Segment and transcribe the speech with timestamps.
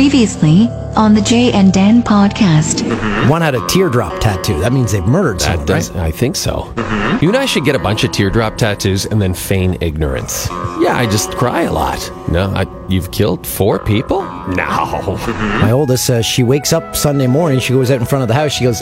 [0.00, 2.76] Previously on the Jay and Dan podcast.
[2.80, 3.28] Mm-hmm.
[3.28, 4.58] One had a teardrop tattoo.
[4.60, 6.06] That means they've murdered someone, That does, right?
[6.06, 6.72] I think so.
[6.74, 7.22] Mm-hmm.
[7.22, 10.48] You and I should get a bunch of teardrop tattoos and then feign ignorance.
[10.80, 12.10] Yeah, I just cry a lot.
[12.30, 14.22] No, I, you've killed four people?
[14.22, 14.64] No.
[14.64, 15.60] Mm-hmm.
[15.60, 17.60] My oldest, uh, she wakes up Sunday morning.
[17.60, 18.52] She goes out in front of the house.
[18.52, 18.80] She goes,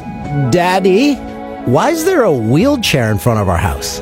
[0.53, 1.15] "Daddy,
[1.65, 3.99] why is there a wheelchair in front of our house?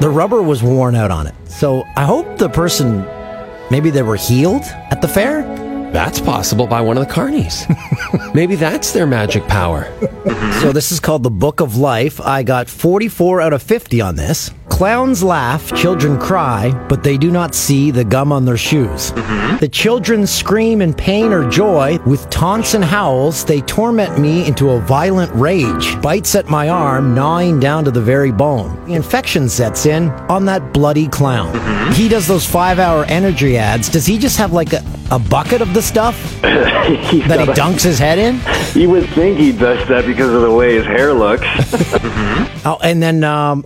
[0.00, 1.34] The rubber was worn out on it.
[1.46, 3.04] So I hope the person,
[3.70, 5.63] maybe they were healed at the fair.
[5.94, 7.70] That's possible by one of the carnies.
[8.34, 9.84] Maybe that's their magic power.
[10.60, 12.20] So this is called the Book of Life.
[12.20, 14.50] I got 44 out of 50 on this.
[14.74, 19.12] Clowns laugh, children cry, but they do not see the gum on their shoes.
[19.12, 19.58] Mm-hmm.
[19.58, 22.00] The children scream in pain or joy.
[22.04, 26.02] With taunts and howls, they torment me into a violent rage.
[26.02, 28.84] Bites at my arm, gnawing down to the very bone.
[28.86, 31.54] The infection sets in on that bloody clown.
[31.54, 31.92] Mm-hmm.
[31.92, 33.88] He does those five hour energy ads.
[33.88, 38.00] Does he just have like a, a bucket of the stuff that he dunks his
[38.00, 38.40] head in?
[38.74, 41.46] You would think he does that because of the way his hair looks.
[41.94, 42.68] Mm-hmm.
[42.68, 43.64] Oh, and then um,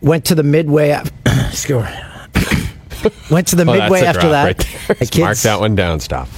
[0.00, 0.90] went to the midway.
[0.90, 1.10] Af-
[1.52, 1.80] Score.
[3.30, 4.44] went to the Oh, that's midway a after drop that.
[4.44, 4.96] Right there.
[5.08, 6.00] The Mark that one down.
[6.00, 6.28] Stop.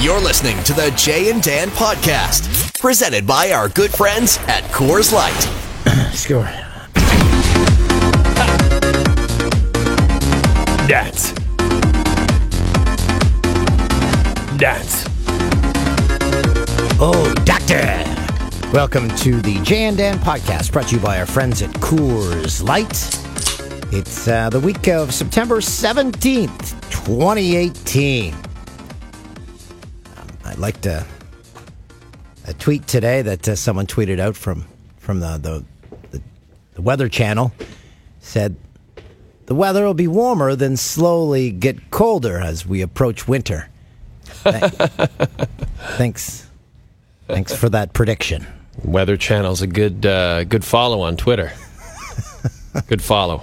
[0.00, 5.12] You're listening to the Jay and Dan podcast, presented by our good friends at Coors
[5.12, 5.32] Light.
[6.12, 6.48] Score.
[10.86, 11.32] Dance.
[14.58, 15.04] Dance.
[16.98, 18.25] Oh, doctor.
[18.72, 22.62] Welcome to the Jay and Dan podcast, brought to you by our friends at Coors
[22.62, 22.90] Light.
[23.94, 28.34] It's uh, the week of September seventeenth, twenty eighteen.
[30.16, 31.06] Um, I'd like to
[32.46, 34.64] a tweet today that uh, someone tweeted out from
[34.98, 35.64] from the the,
[36.10, 36.22] the
[36.74, 37.52] the Weather Channel
[38.18, 38.56] said
[39.46, 43.70] the weather will be warmer, then slowly get colder as we approach winter.
[45.96, 46.48] Thanks.
[47.28, 48.46] Thanks for that prediction.
[48.84, 51.52] Weather Channel's a good uh, good follow on Twitter.
[52.88, 53.42] good follow.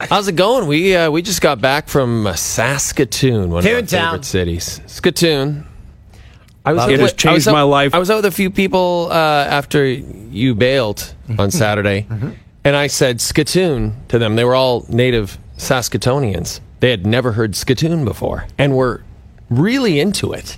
[0.00, 0.66] How's it going?
[0.66, 4.80] We uh, we just got back from uh, Saskatoon, one of our favorite cities.
[4.86, 5.66] Saskatoon.
[6.66, 6.92] I was Love out it.
[6.92, 7.12] with- has I was
[7.44, 7.94] changed out- my life.
[7.94, 12.06] I was out with a few people uh, after you bailed on Saturday,
[12.64, 14.36] and I said Skatoon to them.
[14.36, 16.60] They were all native Saskatoonians.
[16.80, 19.02] They had never heard Skatoon before, and were
[19.50, 20.56] really into it.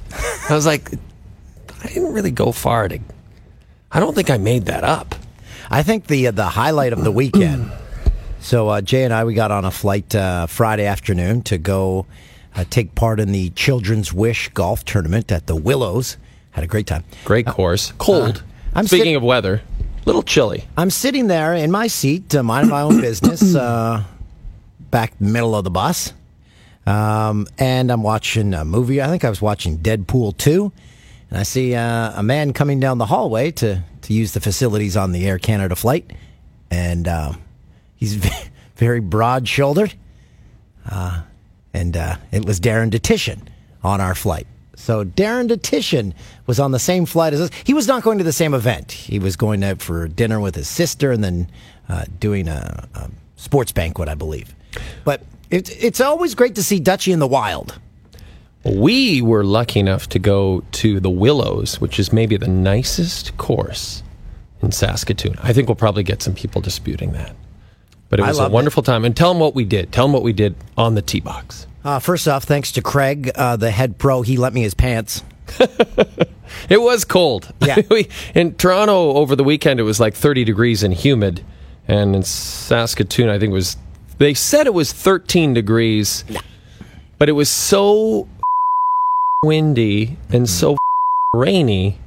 [0.48, 0.92] I was like,
[1.82, 2.98] I didn't really go far to.
[3.96, 5.14] I don't think I made that up.
[5.70, 7.72] I think the uh, the highlight of the weekend.
[8.38, 12.06] So uh, Jay and I we got on a flight uh, Friday afternoon to go
[12.54, 16.16] uh, take part in the Children's Wish golf tournament at the Willows.
[16.52, 17.02] Had a great time.
[17.24, 17.92] Great course.
[17.98, 18.44] Cold.
[18.72, 19.62] I'm Speaking sit- of weather,
[20.04, 20.68] little chilly.
[20.76, 24.04] I'm sitting there in my seat, uh, minding my own business, uh,
[24.92, 26.12] back middle of the bus,
[26.86, 29.02] um, and I'm watching a movie.
[29.02, 30.70] I think I was watching Deadpool two,
[31.31, 34.97] and I see uh, a man coming down the hallway to to use the facilities
[34.97, 36.12] on the Air Canada flight,
[36.70, 37.32] and uh,
[37.97, 39.94] he's ve- very broad shouldered,
[40.91, 41.22] uh,
[41.75, 43.41] and uh, it was Darren Dutchyshen
[43.82, 44.47] on our flight.
[44.76, 46.12] So Darren Dutchyshen
[46.47, 47.50] was on the same flight as us.
[47.65, 48.92] He was not going to the same event.
[48.92, 51.50] He was going out for dinner with his sister and then
[51.88, 54.54] uh, doing a, a sports banquet, I believe.
[55.04, 57.78] But it, it's always great to see Dutchy in the wild.
[58.75, 64.03] We were lucky enough to go to the Willows, which is maybe the nicest course
[64.62, 65.37] in Saskatoon.
[65.43, 67.34] I think we'll probably get some people disputing that.
[68.09, 68.54] But it was a loved it.
[68.54, 69.04] wonderful time.
[69.04, 69.93] And tell them what we did.
[69.93, 71.66] Tell them what we did on the tee box.
[71.84, 74.22] Uh, first off, thanks to Craig, uh, the head pro.
[74.22, 75.22] He lent me his pants.
[76.69, 77.53] It was cold.
[77.60, 77.77] Yeah.
[77.91, 81.44] We- in Toronto over the weekend, it was like 30 degrees and humid.
[81.88, 83.77] And in Saskatoon, I think it was,
[84.19, 86.25] they said it was 13 degrees.
[87.19, 88.28] But it was so
[89.46, 90.76] windy and so
[91.32, 91.98] rainy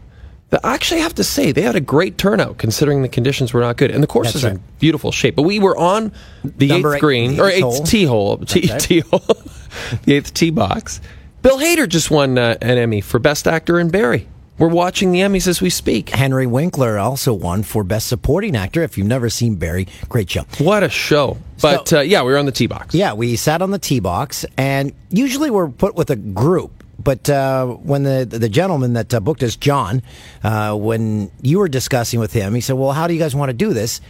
[0.50, 3.62] that I actually have to say they had a great turnout considering the conditions were
[3.62, 3.92] not good.
[3.92, 5.36] And the course That's is in beautiful shape.
[5.36, 6.12] But we were on
[6.44, 8.80] the Number eighth eight- green, the or eighth eighth tee hole, tee, right.
[8.80, 9.20] tee hole,
[10.06, 11.02] the eighth tee box.
[11.42, 14.28] Bill Hader just won uh, an Emmy for Best Actor in Barry.
[14.58, 16.10] We're watching the Emmys as we speak.
[16.10, 18.84] Henry Winkler also won for Best Supporting Actor.
[18.84, 20.44] If you've never seen Barry, great show.
[20.58, 21.38] What a show!
[21.62, 22.94] But uh, yeah, we were on the tee box.
[22.94, 26.84] Yeah, we sat on the tee box, and usually we're put with a group.
[27.02, 30.02] But uh, when the the gentleman that uh, booked us, John,
[30.44, 33.50] uh, when you were discussing with him, he said, "Well, how do you guys want
[33.50, 34.02] to do this?"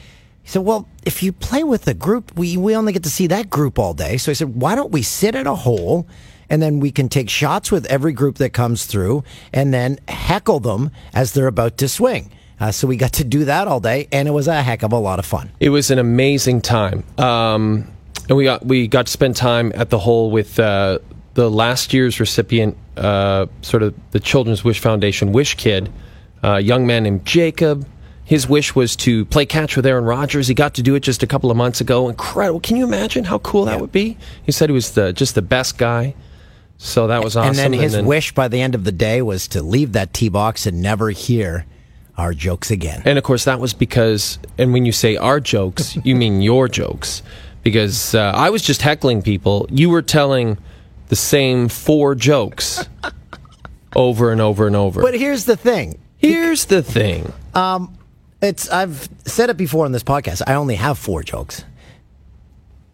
[0.42, 3.28] He said, "Well, if you play with a group, we we only get to see
[3.28, 6.08] that group all day." So he said, "Why don't we sit at a hole?"
[6.52, 10.60] And then we can take shots with every group that comes through and then heckle
[10.60, 12.32] them as they're about to swing.
[12.60, 14.92] Uh, so we got to do that all day, and it was a heck of
[14.92, 15.52] a lot of fun.
[15.60, 17.88] It was an amazing time, um,
[18.28, 20.98] and we got we got to spend time at the hole with uh,
[21.40, 25.90] the last year's recipient uh, sort of the Children's Wish Foundation Wish Kid,
[26.44, 27.88] a young man named Jacob.
[28.26, 30.50] His wish was to play catch with Aaron Rodgers.
[30.50, 32.10] He got to do it just a couple of months ago.
[32.10, 32.60] Incredible!
[32.60, 34.18] Can you imagine how cool that would be?
[34.44, 36.14] He said he was the, just the best guy.
[36.78, 37.52] So that was awesome.
[37.52, 40.14] And then his then- wish by the end of the day was to leave that
[40.14, 41.66] tee box and never hear
[42.18, 43.02] our jokes again.
[43.06, 46.68] And of course, that was because, and when you say our jokes, you mean your
[46.68, 47.24] jokes.
[47.64, 49.68] Because uh, I was just heckling people.
[49.70, 50.58] You were telling
[51.10, 52.88] the same four jokes
[53.96, 55.02] over and over and over.
[55.02, 56.00] But here's the thing.
[56.18, 57.34] here's the thing.
[57.54, 57.96] Um,
[58.42, 60.42] It's I've said it before on this podcast.
[60.48, 61.66] I only have four jokes.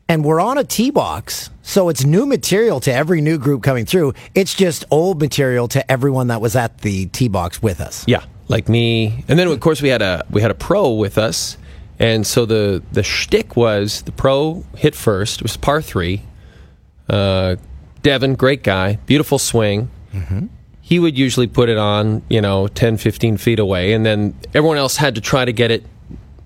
[0.08, 3.86] And we're on a tee box, so it's new material to every new group coming
[3.86, 4.14] through.
[4.36, 8.04] It's just old material to everyone that was at the tee box with us.
[8.08, 9.24] Yeah, like me.
[9.28, 11.58] And then of course we had a we had a pro with us,
[11.98, 15.40] and so the the shtick was the pro hit first.
[15.42, 16.22] It was par three.
[17.10, 17.56] Uh,
[18.06, 19.90] Devin, great guy, beautiful swing.
[20.80, 24.78] He would usually put it on, you know, 10, 15 feet away, and then everyone
[24.78, 25.84] else had to try to get it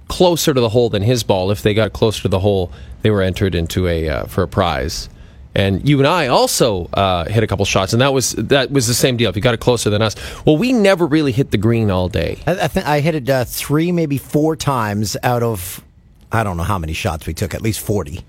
[0.08, 1.52] closer to the hole than his ball.
[1.52, 2.72] If they got closer to the hole,
[3.02, 5.10] they were entered into a uh, for a prize.
[5.54, 8.88] And you and I also uh, hit a couple shots, and that was that was
[8.88, 9.30] the same deal.
[9.30, 10.16] If you got it closer than us,
[10.46, 12.40] well, we never really hit the green all day.
[12.48, 15.84] I, I think I hit it uh, three, maybe four times out of
[16.32, 18.24] I don't know how many shots we took, at least forty.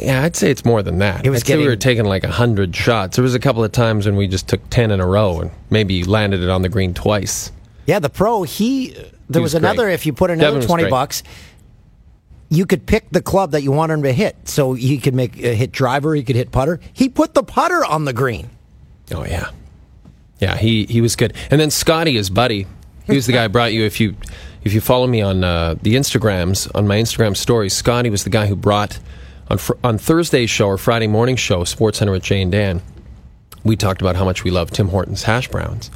[0.00, 1.26] Yeah, I'd say it's more than that.
[1.26, 3.16] It was say we were taking like hundred shots.
[3.16, 5.50] There was a couple of times when we just took ten in a row and
[5.70, 7.50] maybe landed it on the green twice.
[7.86, 8.90] Yeah, the pro, he
[9.28, 9.88] there was was, another.
[9.88, 10.90] If you put another twenty great.
[10.90, 11.22] bucks,
[12.48, 14.36] you could pick the club that you wanted him to hit.
[14.48, 16.80] So he could make uh, hit driver, he could hit putter.
[16.92, 18.50] He put the putter on the green.
[19.12, 19.50] Oh yeah,
[20.38, 20.56] yeah.
[20.56, 21.34] He he was good.
[21.50, 22.66] And then Scotty, his buddy,
[23.06, 23.84] he was the guy I brought you.
[23.84, 24.14] If you
[24.62, 28.30] if you follow me on uh, the Instagrams on my Instagram stories, Scotty was the
[28.30, 29.00] guy who brought
[29.50, 32.82] on fr- on Thursday's show or Friday morning show, Sports Center with Jay and Dan.
[33.64, 35.90] We talked about how much we love Tim Hortons hash browns,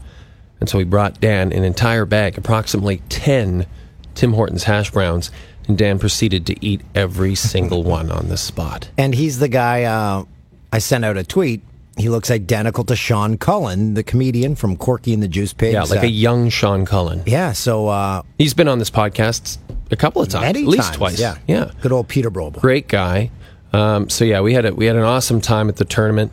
[0.60, 3.66] and so we brought Dan an entire bag, approximately ten
[4.14, 5.30] Tim Hortons hash browns,
[5.66, 8.90] and Dan proceeded to eat every single one on the spot.
[8.98, 10.24] And he's the guy uh,
[10.72, 11.62] I sent out a tweet.
[11.96, 15.74] He looks identical to Sean Cullen, the comedian from Corky and the Juice Pigs.
[15.74, 17.22] Yeah, like Uh, a young Sean Cullen.
[17.24, 17.52] yeah.
[17.52, 19.58] So uh, He's been on this podcast
[19.92, 21.20] a couple of times, at least times, twice.
[21.20, 22.60] Yeah, yeah, Good old Peter Brobel.
[22.60, 23.30] great guy.
[23.74, 26.32] Um, so yeah, we had a, we had an awesome time at the tournament.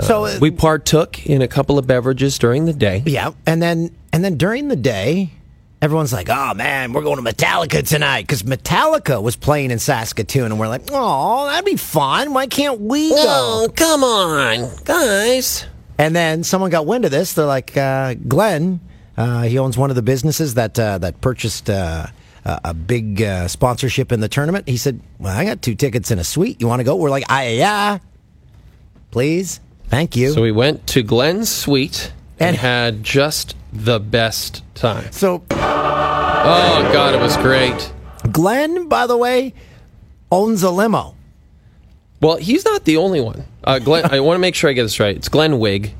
[0.00, 3.02] So uh, We partook in a couple of beverages during the day.
[3.06, 5.30] Yeah, and then and then during the day,
[5.82, 10.44] everyone's like, "Oh man, we're going to Metallica tonight" because Metallica was playing in Saskatoon,
[10.46, 12.34] and we're like, "Oh, that'd be fun.
[12.34, 15.66] Why can't we go?" come on, guys!
[15.98, 17.32] And then someone got wind of this.
[17.32, 18.80] They're like, uh, "Glenn,
[19.16, 21.68] uh, he owns one of the businesses that uh, that purchased."
[22.46, 24.68] Uh, a big uh, sponsorship in the tournament.
[24.68, 26.60] He said, "Well, I got two tickets in a suite.
[26.60, 27.98] You want to go?" We're like, "Ah, yeah,
[29.10, 29.58] please,
[29.88, 35.10] thank you." So we went to Glenn's suite and, And- had just the best time.
[35.10, 37.92] so Oh God, it was great.
[38.30, 39.52] Glenn, by the way,
[40.30, 41.16] owns a limo.
[42.20, 43.44] Well, he's not the only one.
[43.64, 45.16] Uh, Glenn, I want to make sure I get this right.
[45.16, 45.92] It's Glenn Wig,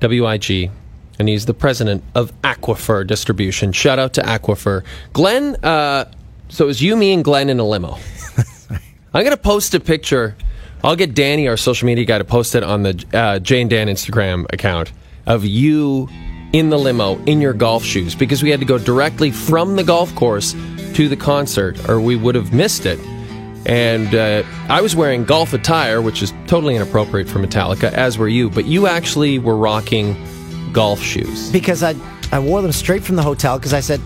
[0.00, 0.70] W I G,
[1.18, 3.72] and he's the president of Aquifer Distribution.
[3.72, 4.84] Shout out to Aquifer.
[5.12, 6.10] Glenn, uh,
[6.48, 7.98] so it was you, me, and Glenn in a limo.
[9.14, 10.36] I'm going to post a picture.
[10.84, 13.70] I'll get Danny, our social media guy, to post it on the uh, Jay and
[13.70, 14.92] Dan Instagram account
[15.26, 16.08] of you
[16.52, 19.84] in the limo in your golf shoes because we had to go directly from the
[19.84, 20.54] golf course
[20.94, 22.98] to the concert or we would have missed it.
[23.66, 28.28] And uh, I was wearing golf attire, which is totally inappropriate for Metallica, as were
[28.28, 30.14] you, but you actually were rocking
[30.76, 31.50] golf shoes.
[31.50, 31.94] because I
[32.30, 34.00] I wore them straight from the hotel because I said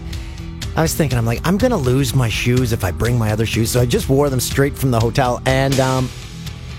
[0.77, 3.45] I was thinking I'm like I'm gonna lose my shoes if I bring my other
[3.45, 5.43] shoes, so I just wore them straight from the hotel.
[5.47, 6.09] And um,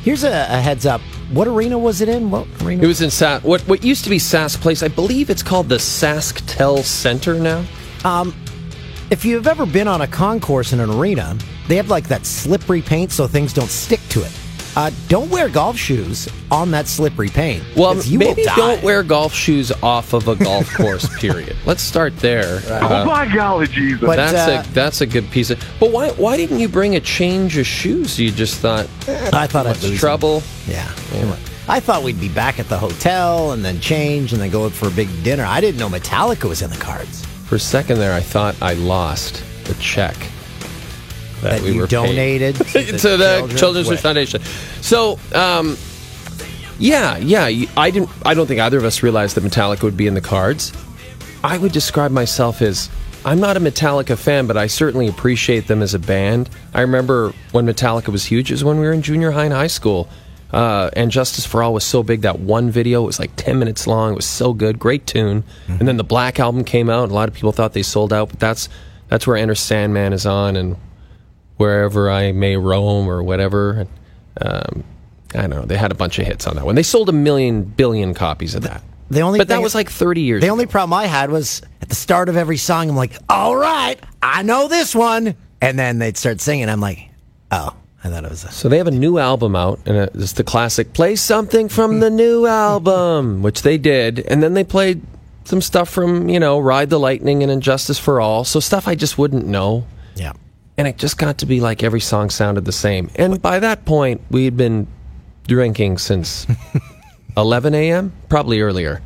[0.01, 1.01] here's a, a heads up:
[1.33, 2.31] what arena was it in?
[2.31, 2.83] What arena?
[2.83, 4.81] It was in Sa- what what used to be Sask Place.
[4.81, 7.65] I believe it's called the SaskTel Center now.
[8.05, 8.33] Um,
[9.09, 12.81] if you've ever been on a concourse in an arena, they have like that slippery
[12.81, 14.31] paint so things don't stick to it.
[14.75, 17.61] Uh, don't wear golf shoes on that slippery paint.
[17.75, 21.07] Well, 'cause you maybe don't wear golf shoes off of a golf course.
[21.19, 21.55] Period.
[21.65, 22.61] Let's start there.
[22.67, 23.99] oh Uh, my golly, Jesus.
[23.99, 25.59] But, that's uh, a that's a good piece of.
[25.79, 28.17] But why why didn't you bring a change of shoes?
[28.19, 28.85] You just thought
[29.33, 29.97] I thought I'd what's lose them.
[29.99, 30.43] trouble.
[30.67, 30.89] Yeah.
[31.67, 34.71] I thought we'd be back at the hotel and then change and then go out
[34.73, 35.45] for a big dinner.
[35.45, 37.25] I didn't know Metallica was in the cards.
[37.45, 40.15] For a second there, I thought I lost the check
[41.41, 44.01] that, That we were donated to the to the Children's Children's Wish.
[44.01, 44.41] Foundation.
[44.81, 45.77] So, um,
[46.79, 48.09] yeah, yeah, I didn't.
[48.25, 50.73] I don't think either of us realized that Metallica would be in the cards.
[51.43, 52.89] I would describe myself as
[53.23, 56.49] I'm not a Metallica fan, but I certainly appreciate them as a band.
[56.73, 58.51] I remember when Metallica was huge.
[58.51, 60.09] is when we were in junior high and high school.
[60.51, 63.87] Uh, and Justice for All was so big that one video was like 10 minutes
[63.87, 64.11] long.
[64.13, 65.43] It was so good, great tune.
[65.69, 68.11] And then the Black album came out, and a lot of people thought they sold
[68.11, 68.67] out, but that's
[69.07, 70.75] that's where Enter Sandman is on, and
[71.61, 73.85] wherever I may roam or whatever.
[74.39, 74.83] Um,
[75.35, 75.61] I don't know.
[75.61, 76.73] They had a bunch of hits on that one.
[76.73, 78.81] They sold a million billion copies of that.
[79.11, 80.41] The only but that was like 30 years.
[80.41, 80.53] The ago.
[80.53, 83.99] only problem I had was at the start of every song, I'm like, all right,
[84.23, 85.35] I know this one.
[85.61, 86.67] And then they'd start singing.
[86.67, 87.09] I'm like,
[87.51, 88.51] oh, I thought it was a.
[88.51, 92.09] So they have a new album out, and it's the classic "Play something from the
[92.09, 95.03] new album," which they did, and then they played
[95.43, 98.95] some stuff from you know "Ride the Lightning" and "Injustice for All," so stuff I
[98.95, 100.33] just wouldn't know, Yeah.
[100.81, 103.07] And it just got to be like every song sounded the same.
[103.13, 104.87] And by that point, we had been
[105.47, 106.47] drinking since
[107.37, 108.99] 11 a.m., probably earlier.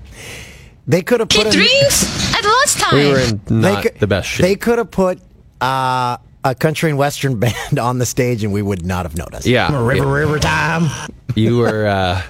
[0.88, 2.98] They could have put He a, drinks at lunchtime.
[2.98, 4.46] We were in not could- the best shape.
[4.46, 5.20] They could have put
[5.60, 6.15] uh,
[6.46, 9.46] a country and western band on the stage, and we would not have noticed.
[9.46, 10.89] yeah, River, river time.
[11.36, 12.22] you were, uh,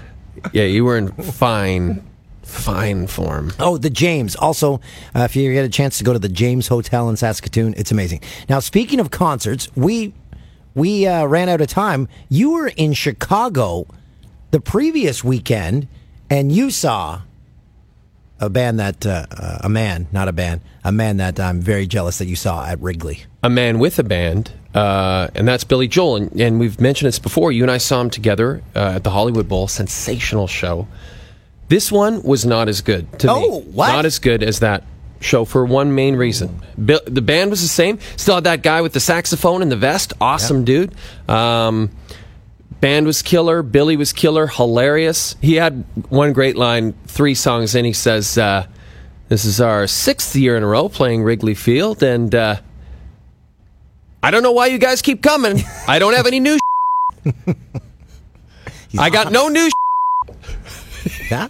[0.54, 2.04] yeah, you were in fine,
[2.46, 3.52] fine form.
[3.60, 4.36] Oh, the James.
[4.36, 4.76] Also,
[5.16, 7.92] uh, if you get a chance to go to the James Hotel in Saskatoon, it's
[7.92, 8.22] amazing.
[8.48, 10.14] Now, speaking of concerts, we
[10.74, 12.08] we uh, ran out of time.
[12.30, 13.88] You were in Chicago
[14.52, 15.88] the previous weekend,
[16.30, 17.22] and you saw
[18.40, 21.88] a band that uh, uh, a man, not a band, a man that I'm very
[21.88, 23.24] jealous that you saw at Wrigley.
[23.44, 26.18] a man with a band, uh, and that's Billy Joel.
[26.18, 27.52] And, and we've mentioned this before.
[27.52, 29.68] You and I saw him together uh, at the Hollywood Bowl.
[29.68, 30.88] Sensational show.
[31.68, 33.66] This one was not as good to Oh, me.
[33.72, 33.88] what?
[33.92, 34.84] Not as good as that
[35.20, 36.62] show for one main reason.
[36.84, 37.98] Bill, the band was the same.
[38.18, 40.14] Still had that guy with the saxophone and the vest.
[40.22, 40.94] Awesome dude.
[41.28, 41.90] Um,
[42.82, 43.64] band was killer.
[43.64, 44.46] Billy was killer.
[44.48, 45.36] Hilarious.
[45.42, 46.94] He had one great line.
[47.08, 48.68] Three songs in, he says, uh,
[49.30, 52.58] "This is our sixth year in a row playing Wrigley Field, and." Uh,
[54.22, 55.62] I don't know why you guys keep coming.
[55.88, 56.58] I don't have any new.
[58.98, 59.70] I got no new.
[61.32, 61.48] Yeah,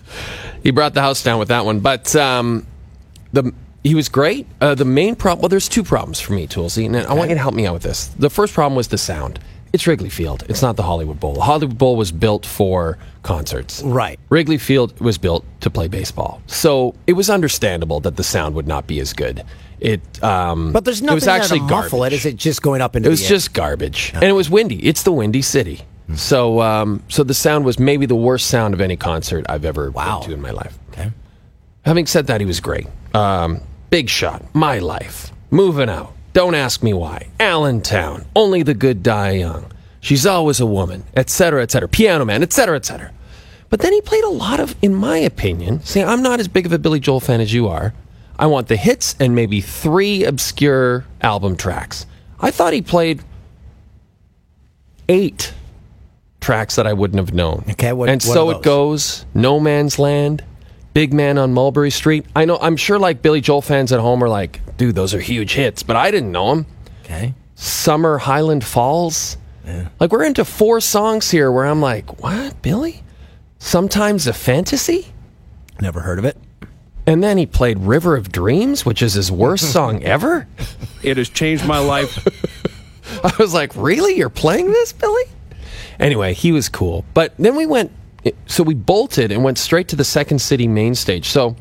[0.64, 2.66] He brought the house down with that one, but um,
[3.34, 4.48] the he was great.
[4.60, 7.36] Uh, the main problem, well, there's two problems for me, Toolsy, and I want you
[7.36, 8.08] to help me out with this.
[8.08, 9.40] The first problem was the sound.
[9.74, 10.44] It's Wrigley Field.
[10.50, 11.34] It's not the Hollywood Bowl.
[11.34, 13.84] The Hollywood Bowl was built for concerts.
[13.84, 14.18] Right.
[14.30, 18.68] Wrigley Field was built to play baseball, so it was understandable that the sound would
[18.68, 19.44] not be as good.
[19.80, 22.14] It, um, but there's it was actually to muffle it.
[22.14, 23.08] Is it just going up into?
[23.08, 23.30] It was the air?
[23.30, 24.80] just garbage, and it was windy.
[24.84, 25.82] It's the windy city,
[26.16, 29.90] so um, so the sound was maybe the worst sound of any concert I've ever
[29.92, 30.20] Wow.
[30.20, 30.78] been to in my life.
[30.92, 31.12] Okay.
[31.84, 32.88] Having said that, he was great.
[33.14, 36.14] Um, big shot, my life, moving out.
[36.34, 37.28] Don't ask me why.
[37.40, 39.72] Allentown, only the good die young.
[40.02, 41.88] She's always a woman, etc., etc.
[41.88, 43.12] Piano Man, etc., etc.
[43.70, 45.80] But then he played a lot of, in my opinion.
[45.82, 47.94] See, I'm not as big of a Billy Joel fan as you are.
[48.38, 52.06] I want the hits and maybe three obscure album tracks.
[52.40, 53.24] I thought he played
[55.10, 55.54] eight
[56.46, 57.66] tracks that I wouldn't have known.
[57.72, 59.26] Okay, what- and what so it goes.
[59.34, 60.44] No Man's Land,
[60.94, 62.26] Big Man on Mulberry Street.
[62.36, 62.58] I know.
[62.62, 65.82] I'm sure like Billy Joel fans at home are like, dude, those are huge hits,
[65.84, 66.66] but I didn't know them.
[67.04, 67.34] Okay.
[67.56, 69.38] Summer Highland Falls.
[69.66, 69.88] Yeah.
[70.00, 73.04] Like we're into four songs here where I'm like, what, Billy?
[73.58, 75.08] Sometimes a fantasy.
[75.82, 76.38] Never heard of it.
[77.08, 80.48] And then he played River of Dreams, which is his worst song ever.
[81.02, 82.18] It has changed my life.
[83.24, 84.16] I was like, really?
[84.18, 85.24] You're playing this, Billy?
[86.00, 87.06] Anyway, he was cool.
[87.14, 87.92] But then we went,
[88.46, 91.28] so we bolted and went straight to the Second City main stage.
[91.28, 91.56] So,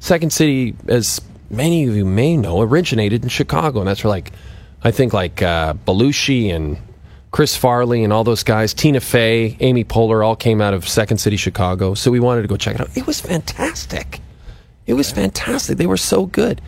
[0.00, 3.80] Second City, as many of you may know, originated in Chicago.
[3.80, 4.32] And that's where, like,
[4.82, 6.78] I think, like, uh, Belushi and
[7.30, 11.18] Chris Farley and all those guys, Tina Fey, Amy Poehler, all came out of Second
[11.18, 11.94] City, Chicago.
[11.94, 12.96] So we wanted to go check it out.
[12.96, 14.20] It was fantastic.
[14.86, 15.76] It was fantastic.
[15.76, 16.60] They were so good.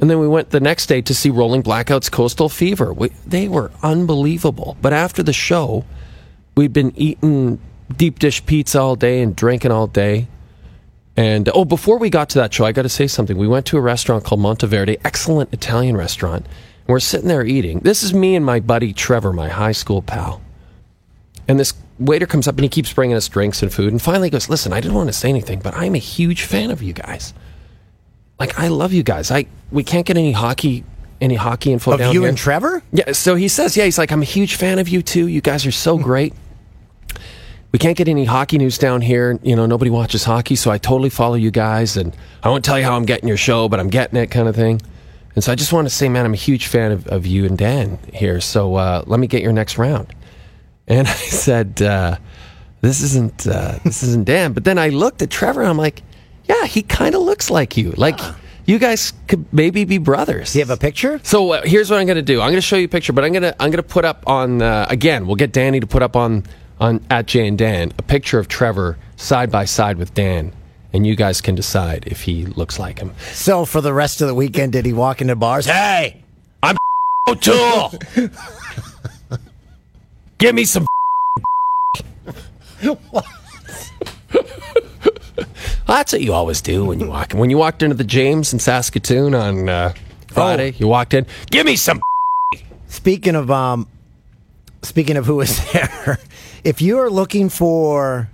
[0.00, 2.92] And then we went the next day to see Rolling Blackouts Coastal Fever.
[2.92, 4.76] We, they were unbelievable.
[4.82, 5.84] But after the show,
[6.56, 7.60] we'd been eating
[7.94, 10.28] deep dish pizza all day and drinking all day.
[11.16, 13.36] And oh, before we got to that show, I got to say something.
[13.36, 16.46] We went to a restaurant called Monteverde, excellent Italian restaurant.
[16.46, 17.80] And we're sitting there eating.
[17.80, 20.42] This is me and my buddy Trevor, my high school pal.
[21.46, 23.92] And this waiter comes up and he keeps bringing us drinks and food.
[23.92, 26.42] And finally he goes, Listen, I didn't want to say anything, but I'm a huge
[26.42, 27.32] fan of you guys.
[28.40, 29.30] Like, I love you guys.
[29.30, 30.84] I We can't get any hockey.
[31.20, 32.28] Any hockey info Of down you here.
[32.28, 32.82] and Trevor?
[32.92, 35.28] Yeah, so he says, yeah, he's like, I'm a huge fan of you too.
[35.28, 36.02] You guys are so hmm.
[36.02, 36.34] great.
[37.74, 39.36] We can't get any hockey news down here.
[39.42, 41.96] You know, nobody watches hockey, so I totally follow you guys.
[41.96, 44.46] And I won't tell you how I'm getting your show, but I'm getting it kind
[44.46, 44.80] of thing.
[45.34, 47.44] And so I just want to say, man, I'm a huge fan of, of you
[47.44, 48.40] and Dan here.
[48.40, 50.14] So uh, let me get your next round.
[50.86, 52.18] And I said, uh,
[52.80, 54.52] this isn't uh, this isn't Dan.
[54.52, 56.04] But then I looked at Trevor and I'm like,
[56.44, 57.90] yeah, he kind of looks like you.
[57.96, 58.20] Like
[58.66, 60.52] you guys could maybe be brothers.
[60.52, 61.18] Do you have a picture?
[61.24, 62.40] So uh, here's what I'm going to do.
[62.40, 64.04] I'm going to show you a picture, but I'm going to I'm going to put
[64.04, 65.26] up on uh, again.
[65.26, 66.44] We'll get Danny to put up on
[66.80, 70.52] on at Jay and Dan a picture of Trevor side by side with Dan,
[70.92, 73.12] and you guys can decide if he looks like him.
[73.32, 75.66] So for the rest of the weekend, did he walk into bars?
[75.66, 76.22] Hey,
[76.62, 76.76] I'm
[77.28, 77.92] O'Toole.
[80.38, 80.86] Give me some.
[85.86, 87.32] That's what you always do when you walk.
[87.32, 89.92] When you walked into the James in Saskatoon on uh,
[90.28, 90.76] Friday, Oh.
[90.78, 91.26] you walked in.
[91.50, 92.00] Give me some.
[92.88, 93.86] Speaking of um,
[94.82, 96.18] speaking of who is there,
[96.64, 98.28] if you are looking for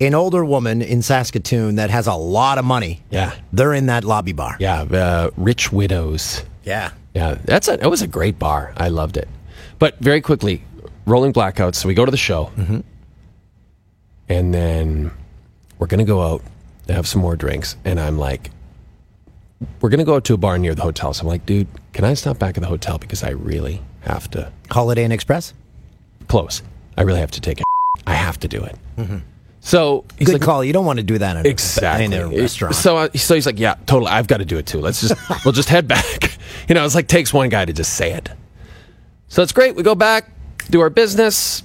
[0.00, 4.04] an older woman in Saskatoon that has a lot of money, Yeah, they're in that
[4.04, 4.56] lobby bar.
[4.60, 4.82] yeah.
[4.82, 6.42] Uh, Rich widows.
[6.64, 6.90] Yeah.
[7.14, 8.72] Yeah, that's a, it was a great bar.
[8.76, 9.28] I loved it.
[9.78, 10.64] But very quickly,
[11.06, 11.74] rolling blackouts.
[11.76, 12.50] So we go to the show,
[14.28, 15.10] and then
[15.78, 16.42] we're gonna go out
[16.88, 17.76] and have some more drinks.
[17.84, 18.50] And I'm like,
[19.80, 21.12] we're gonna go out to a bar near the hotel.
[21.12, 24.30] So I'm like, dude, can I stop back at the hotel because I really have
[24.30, 25.52] to Holiday Inn Express.
[26.28, 26.62] close.
[26.96, 27.64] I really have to take it.
[28.06, 28.76] I have to do it.
[29.64, 30.64] So he's Good like, call.
[30.64, 32.04] You don't want to do that in a, Exactly.
[32.06, 32.74] in a restaurant.
[32.74, 34.10] So, uh, so he's like, yeah, totally.
[34.10, 34.80] I've got to do it too.
[34.80, 36.38] Let's just, we'll just head back.
[36.68, 38.30] You know, it's like takes one guy to just say it.
[39.26, 39.74] So it's great.
[39.74, 40.30] We go back,
[40.70, 41.64] do our business.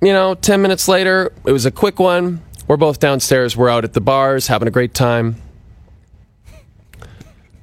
[0.00, 2.40] You know, 10 minutes later, it was a quick one.
[2.68, 3.56] We're both downstairs.
[3.56, 5.36] We're out at the bars, having a great time.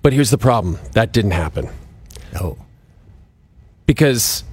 [0.01, 1.69] But here's the problem that didn't happen
[2.41, 2.57] oh,
[3.85, 4.43] because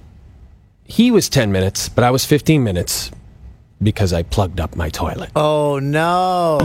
[0.92, 3.10] he was 10 minutes, but I was 15 minutes
[3.82, 5.30] because I plugged up my toilet.
[5.34, 6.58] oh no!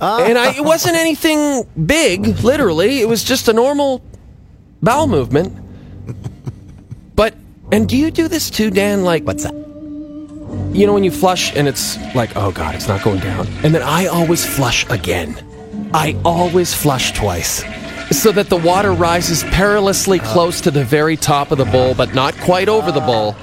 [0.00, 0.24] Oh.
[0.24, 2.98] and I, it wasn't anything big, literally.
[2.98, 4.02] It was just a normal
[4.82, 5.56] bowel movement.
[7.14, 7.36] But,
[7.70, 9.04] and do you do this too, Dan?
[9.04, 9.54] Like, What's that?
[10.74, 13.46] you know, when you flush and it's like, oh God, it's not going down.
[13.62, 15.38] And then I always flush again.
[15.94, 17.62] I always flush twice.
[18.10, 22.14] So that the water rises perilously close to the very top of the bowl, but
[22.14, 23.34] not quite over the bowl,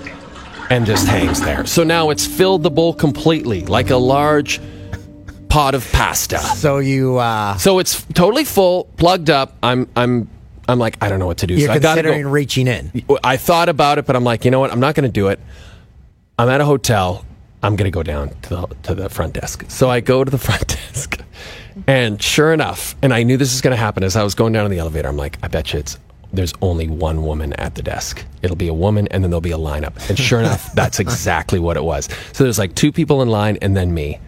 [0.69, 1.65] and just hangs there.
[1.65, 4.59] So now it's filled the bowl completely, like a large
[5.49, 6.39] pot of pasta.
[6.39, 9.55] So you uh, So it's totally full, plugged up.
[9.61, 10.29] I'm I'm
[10.69, 11.55] I'm like I don't know what to do.
[11.55, 12.29] you're so I gotta considering go.
[12.29, 13.03] reaching in.
[13.23, 14.71] I thought about it, but I'm like, you know what?
[14.71, 15.39] I'm not going to do it.
[16.39, 17.25] I'm at a hotel.
[17.61, 19.65] I'm going to go down to the to the front desk.
[19.67, 21.20] So I go to the front desk,
[21.87, 24.53] and sure enough, and I knew this was going to happen as I was going
[24.53, 25.07] down in the elevator.
[25.07, 25.97] I'm like, I bet you it's
[26.33, 28.23] there's only one woman at the desk.
[28.41, 30.09] It'll be a woman, and then there'll be a lineup.
[30.09, 32.07] And sure enough, that's exactly what it was.
[32.33, 34.19] So there's like two people in line, and then me.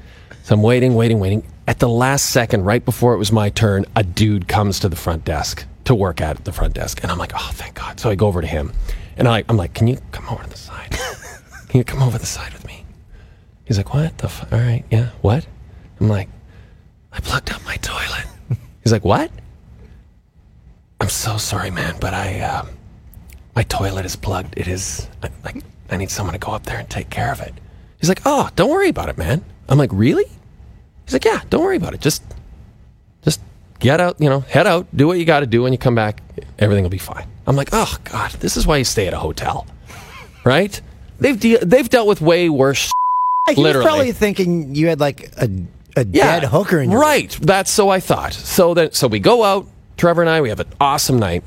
[0.43, 1.43] So I'm waiting, waiting, waiting.
[1.67, 4.97] At the last second, right before it was my turn, a dude comes to the
[4.97, 7.99] front desk to work at the front desk, and I'm like, oh, thank God.
[7.99, 8.73] So I go over to him,
[9.15, 10.89] and I, I'm like, can you come over to the side?
[11.69, 12.85] Can you come over the side with me?
[13.65, 14.25] He's like, what the?
[14.25, 15.47] F- All right, yeah, what?
[15.99, 16.29] I'm like,
[17.13, 18.25] I plugged up my toilet.
[18.83, 19.31] He's like, what?
[20.99, 22.65] I'm so sorry, man, but I, uh,
[23.55, 24.57] my toilet is plugged.
[24.57, 25.57] It is I- like
[25.89, 27.53] I need someone to go up there and take care of it.
[27.99, 29.43] He's like, oh, don't worry about it, man.
[29.69, 30.25] I'm like, really?
[31.05, 32.01] He's like, yeah, don't worry about it.
[32.01, 32.23] Just,
[33.23, 33.39] just
[33.79, 35.61] get out, you know, head out, do what you got to do.
[35.63, 36.21] When you come back,
[36.57, 37.27] everything will be fine.
[37.45, 39.67] I'm like, oh God, this is why you stay at a hotel,
[40.45, 40.79] right?
[41.19, 42.91] They've de- they've dealt with way worse.
[43.47, 43.85] He was Literally.
[43.85, 45.49] probably thinking you had like a
[45.95, 47.29] a dead hooker in your right.
[47.41, 48.33] That's so I thought.
[48.33, 49.67] So then, so we go out.
[49.97, 51.43] Trevor and I, we have an awesome night.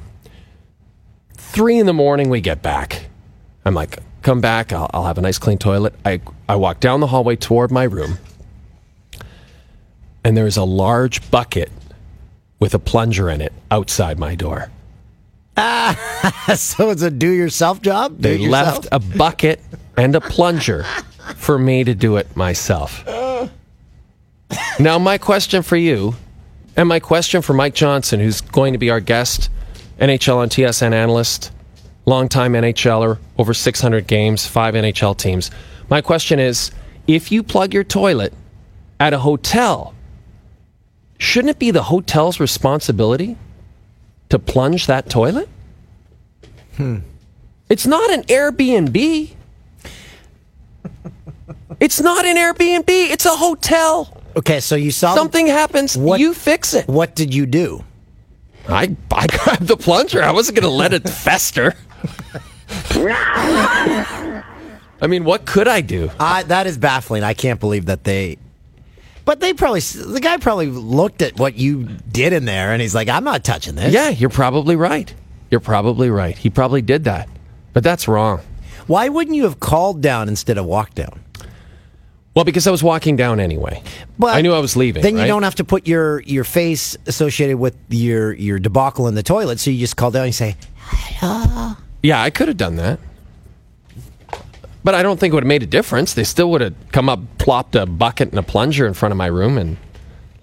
[1.35, 3.07] Three in the morning, we get back.
[3.65, 4.73] I'm like, come back.
[4.73, 5.95] I'll, I'll have a nice clean toilet.
[6.05, 8.19] I I walk down the hallway toward my room,
[10.25, 11.71] and there's a large bucket
[12.59, 14.71] with a plunger in it outside my door.
[15.57, 18.19] Ah, so it's a do-yourself job.
[18.19, 18.85] They Do-it-yourself?
[18.85, 19.61] left a bucket
[19.97, 20.85] and a plunger
[21.37, 23.05] for me to do it myself.
[24.79, 26.15] Now, my question for you,
[26.77, 29.51] and my question for Mike Johnson, who's going to be our guest,
[29.99, 31.53] NHL on TSN analyst,
[32.05, 35.51] longtime NHLer, over 600 games, five NHL teams.
[35.89, 36.71] My question is
[37.07, 38.33] if you plug your toilet
[39.01, 39.95] at a hotel,
[41.19, 43.37] shouldn't it be the hotel's responsibility
[44.29, 45.49] to plunge that toilet?
[46.77, 46.99] Hmm.
[47.69, 49.33] It's not an Airbnb.
[51.79, 52.85] It's not an Airbnb.
[52.89, 54.16] It's a hotel.
[54.37, 56.87] Okay, so you saw Something happens, What- you fix it.
[56.89, 57.85] What did you do?
[58.69, 60.23] I, I grabbed the plunger.
[60.23, 61.75] I wasn't going to let it fester.
[65.01, 66.11] I mean, what could I do?
[66.19, 67.23] I, that is baffling.
[67.23, 68.39] I can't believe that they.
[69.25, 72.95] But they probably the guy probably looked at what you did in there and he's
[72.95, 73.93] like, I'm not touching this.
[73.93, 75.13] Yeah, you're probably right.
[75.51, 76.37] You're probably right.
[76.37, 77.29] He probably did that.
[77.73, 78.41] But that's wrong.
[78.87, 81.21] Why wouldn't you have called down instead of walked down?
[82.37, 83.83] Well, because I was walking down anyway.
[84.19, 85.03] But I knew I was leaving.
[85.03, 85.27] Then you right?
[85.27, 89.59] don't have to put your your face associated with your your debacle in the toilet.
[89.59, 93.01] So you just call down and say, "Hello." Yeah, I could have done that.
[94.85, 96.13] But I don't think it would have made a difference.
[96.13, 99.17] They still would have come up, plopped a bucket and a plunger in front of
[99.17, 99.79] my room, and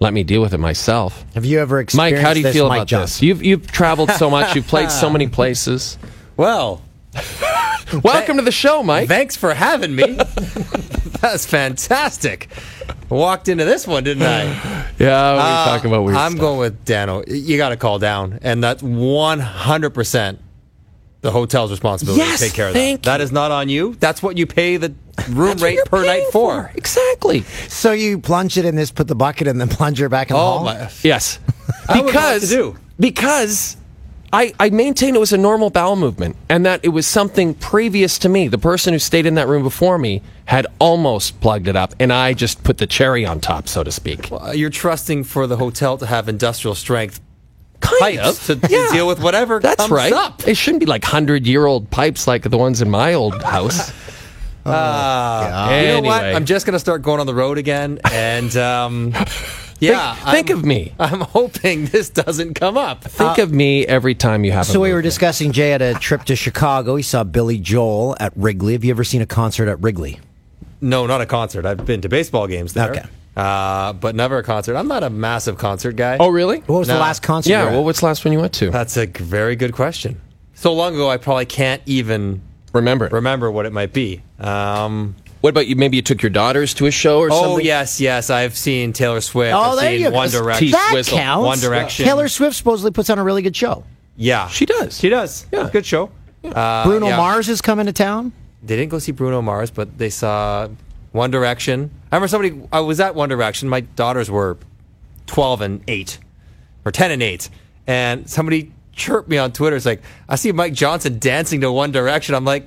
[0.00, 1.24] let me deal with it myself.
[1.34, 3.04] Have you ever experienced Mike, how do you this, feel Mike about Johnson?
[3.04, 3.22] this?
[3.22, 4.56] You've you've traveled so much.
[4.56, 5.96] You've played so many places.
[6.36, 6.82] Well,
[8.02, 9.08] Welcome to the show, Mike.
[9.08, 10.14] thanks for having me.
[11.20, 12.48] That's fantastic.
[13.08, 14.82] Walked into this one, didn't I?
[14.98, 16.40] Yeah, we were Uh, talking about weird I'm stuff.
[16.40, 17.24] going with Dano.
[17.26, 20.38] You got to call down, and that's 100 percent
[21.20, 23.18] the hotel's responsibility Yes, to take care of thank that.
[23.18, 23.96] That is not on you.
[23.98, 24.94] That's what you pay the
[25.30, 26.70] room rate per night paying for.
[26.76, 27.40] Exactly.
[27.68, 30.40] So you plunge it in this, put the bucket in the plunger back in the
[30.40, 30.64] Oh hall?
[30.64, 30.90] my!
[31.02, 31.38] Yes.
[31.88, 32.76] I would know because to do.
[33.00, 33.76] because
[34.34, 38.18] I, I maintain it was a normal bowel movement and that it was something previous
[38.18, 38.48] to me.
[38.48, 42.12] The person who stayed in that room before me had almost plugged it up, and
[42.12, 44.32] I just put the cherry on top, so to speak.
[44.32, 47.20] Uh, You're trusting for the hotel to have industrial strength
[47.78, 48.60] Kind pipes of.
[48.60, 50.12] to, to deal with whatever That's comes right.
[50.12, 50.46] up.
[50.48, 53.92] It shouldn't be like hundred year old pipes like the ones in my old house.
[54.66, 56.22] Uh, You know what?
[56.24, 56.34] Anyway.
[56.34, 59.12] I'm just going to start going on the road again, and um,
[59.80, 60.92] yeah, think, think of me.
[60.98, 63.04] I'm hoping this doesn't come up.
[63.04, 64.68] Think of me every time you have.
[64.68, 66.96] A So a we were discussing Jay had a trip to Chicago.
[66.96, 68.72] He saw Billy Joel at Wrigley.
[68.74, 70.20] Have you ever seen a concert at Wrigley?
[70.80, 71.64] No, not a concert.
[71.66, 72.90] I've been to baseball games there.
[72.90, 73.04] Okay.
[73.36, 74.76] Uh, but never a concert.
[74.76, 76.18] I'm not a massive concert guy.
[76.20, 76.58] Oh, really?
[76.60, 77.50] What was the last concert?
[77.50, 77.62] you Yeah.
[77.64, 77.72] were at?
[77.74, 78.70] Well, what's the last one you went to?
[78.70, 80.20] That's a g- very good question.
[80.54, 83.08] So long ago, I probably can't even Remember.
[83.10, 84.22] remember what it might be.
[84.38, 85.76] Um, What about you?
[85.76, 87.50] Maybe you took your daughters to a show or something.
[87.50, 88.30] oh, yes, yes.
[88.30, 89.54] I've seen Taylor Swift.
[89.54, 90.16] Oh, I've there seen you go.
[90.16, 90.66] One Direction.
[90.68, 91.18] Teeth That whistle.
[91.18, 91.44] counts.
[91.44, 92.06] One Direction.
[92.06, 93.84] Taylor Swift supposedly puts on a really good show.
[94.16, 94.48] Yeah.
[94.48, 94.98] She does.
[94.98, 95.44] She does.
[95.52, 95.68] Yeah.
[95.70, 96.10] Good show.
[96.42, 97.18] Uh, Bruno yeah.
[97.18, 98.32] Mars is coming to town.
[98.62, 100.66] They didn't go see Bruno Mars, but they saw
[101.12, 101.90] One Direction.
[102.10, 103.68] I remember somebody, I was at One Direction.
[103.68, 104.56] My daughters were
[105.26, 106.20] 12 and 8,
[106.86, 107.50] or 10 and 8.
[107.86, 109.76] And somebody chirped me on Twitter.
[109.76, 112.34] It's like, I see Mike Johnson dancing to One Direction.
[112.34, 112.66] I'm like,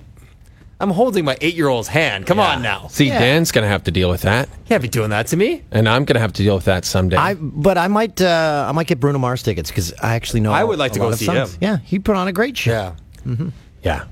[0.79, 2.27] I'm holding my eight year old's hand.
[2.27, 2.87] Come on now.
[2.87, 3.19] See, Yeah.
[3.19, 5.63] Dan's going to have to deal with that, You can't be doing that to me.
[5.71, 7.15] and I'm going to have to deal with that someday.
[7.17, 10.51] I but I might uh, I might get Bruno Mars tickets because I actually know.
[10.51, 11.53] I would like a to go lot of see songs.
[11.53, 11.59] him.
[11.61, 12.93] Yeah, he put on a great show.
[13.25, 13.35] Yeah.
[13.83, 14.03] yeah,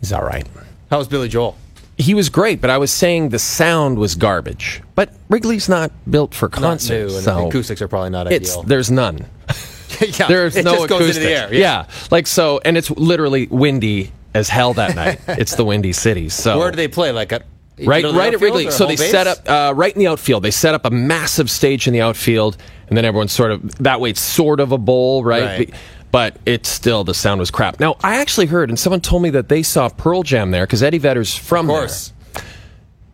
[0.00, 0.46] he's all right.
[0.90, 1.56] How was Billy Joel?
[1.96, 4.82] He was great, but I was saying the sound was garbage.
[4.94, 8.30] But Wrigley's not built for Not new, concerts, and so the acoustics are probably not
[8.32, 8.62] it's ideal.
[8.64, 9.18] there's none.
[10.00, 11.52] yeah, There's it no just goes into the acoustics.
[11.52, 11.54] air.
[11.54, 15.20] yeah, like so, and it's literally windy as hell that night.
[15.28, 16.28] it's the windy city.
[16.28, 17.12] So Where do they play?
[17.12, 17.44] Like at
[17.78, 18.70] right, middle of the right at Wrigley.
[18.70, 19.10] So they base?
[19.10, 20.42] set up uh, right in the outfield.
[20.42, 22.56] They set up a massive stage in the outfield,
[22.88, 24.10] and then everyone's sort of that way.
[24.10, 25.58] It's sort of a bowl, right?
[25.58, 25.74] Right.
[26.12, 27.78] But it's still the sound was crap.
[27.78, 30.82] Now I actually heard, and someone told me that they saw Pearl Jam there because
[30.82, 32.12] Eddie Vedder's from Of course.
[32.34, 32.42] there,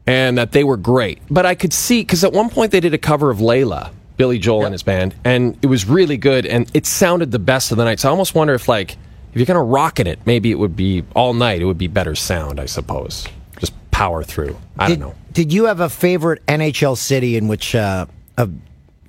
[0.07, 1.21] and that they were great.
[1.31, 4.39] But I could see because at one point they did a cover of Layla, Billy
[4.39, 7.77] Joel and his band, and it was really good, and it sounded the best of
[7.77, 8.01] the night.
[8.01, 8.97] So I almost wonder if like
[9.37, 11.61] if you're gonna rocket it, maybe it would be all night.
[11.61, 13.27] It would be better sound, I suppose.
[13.61, 14.57] Just power through.
[14.79, 15.15] I Did, don't know.
[15.33, 18.07] did you have a favorite NHL city in which uh,
[18.39, 18.47] uh,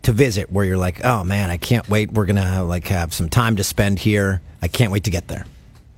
[0.02, 2.12] to visit where you're like, oh man, I can't wait.
[2.12, 4.42] We're gonna like have some time to spend here.
[4.62, 5.46] I can't wait to get there.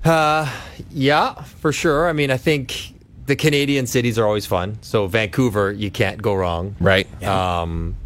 [0.04, 2.08] Yeah, for sure.
[2.08, 2.92] I mean, I think
[3.26, 4.78] the Canadian cities are always fun.
[4.80, 6.76] So Vancouver, you can't go wrong.
[6.78, 7.08] Right.
[7.24, 7.96] Um,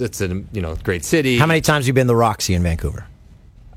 [0.00, 1.38] it's a you know great city.
[1.38, 3.06] How many times have you been to the Roxy in Vancouver?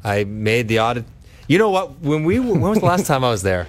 [0.04, 1.06] I made the audit.
[1.48, 2.00] You know what?
[2.00, 3.68] When we when was the last time I was there?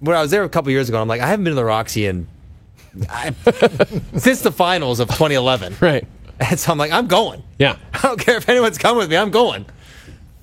[0.00, 1.64] When I was there a couple years ago, I'm like, I haven't been to the
[1.64, 2.28] Roxy in
[3.10, 3.32] I,
[4.16, 5.76] since the finals of 2011.
[5.80, 6.06] Right.
[6.38, 7.42] And so I'm like, I'm going.
[7.58, 7.76] Yeah.
[7.94, 9.16] I don't care if anyone's coming with me.
[9.16, 9.66] I'm going.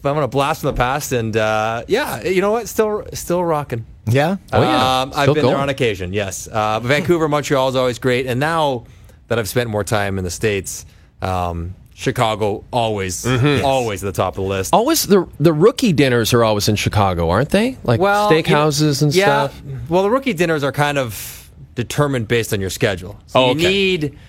[0.02, 2.68] But I'm gonna blast from the past, and uh, yeah, you know what?
[2.68, 3.86] Still, still rocking.
[4.06, 4.38] Yeah.
[4.52, 5.02] Oh, yeah.
[5.02, 5.48] Um, I've been going.
[5.48, 6.48] there on occasion, yes.
[6.48, 8.26] Uh, Vancouver, Montreal is always great.
[8.26, 8.86] And now
[9.30, 10.86] that I've spent more time in the States,
[11.22, 13.64] um, Chicago always, Mm-hmm.
[13.66, 14.74] always at the top of the list.
[14.74, 17.78] Always the the rookie dinners are always in Chicago, aren't they?
[17.84, 19.62] Like steakhouses you- and yeah, stuff.
[19.90, 23.20] Well, the rookie dinners are kind of determined based on your schedule.
[23.28, 23.68] So Oh, you okay.
[23.68, 24.20] need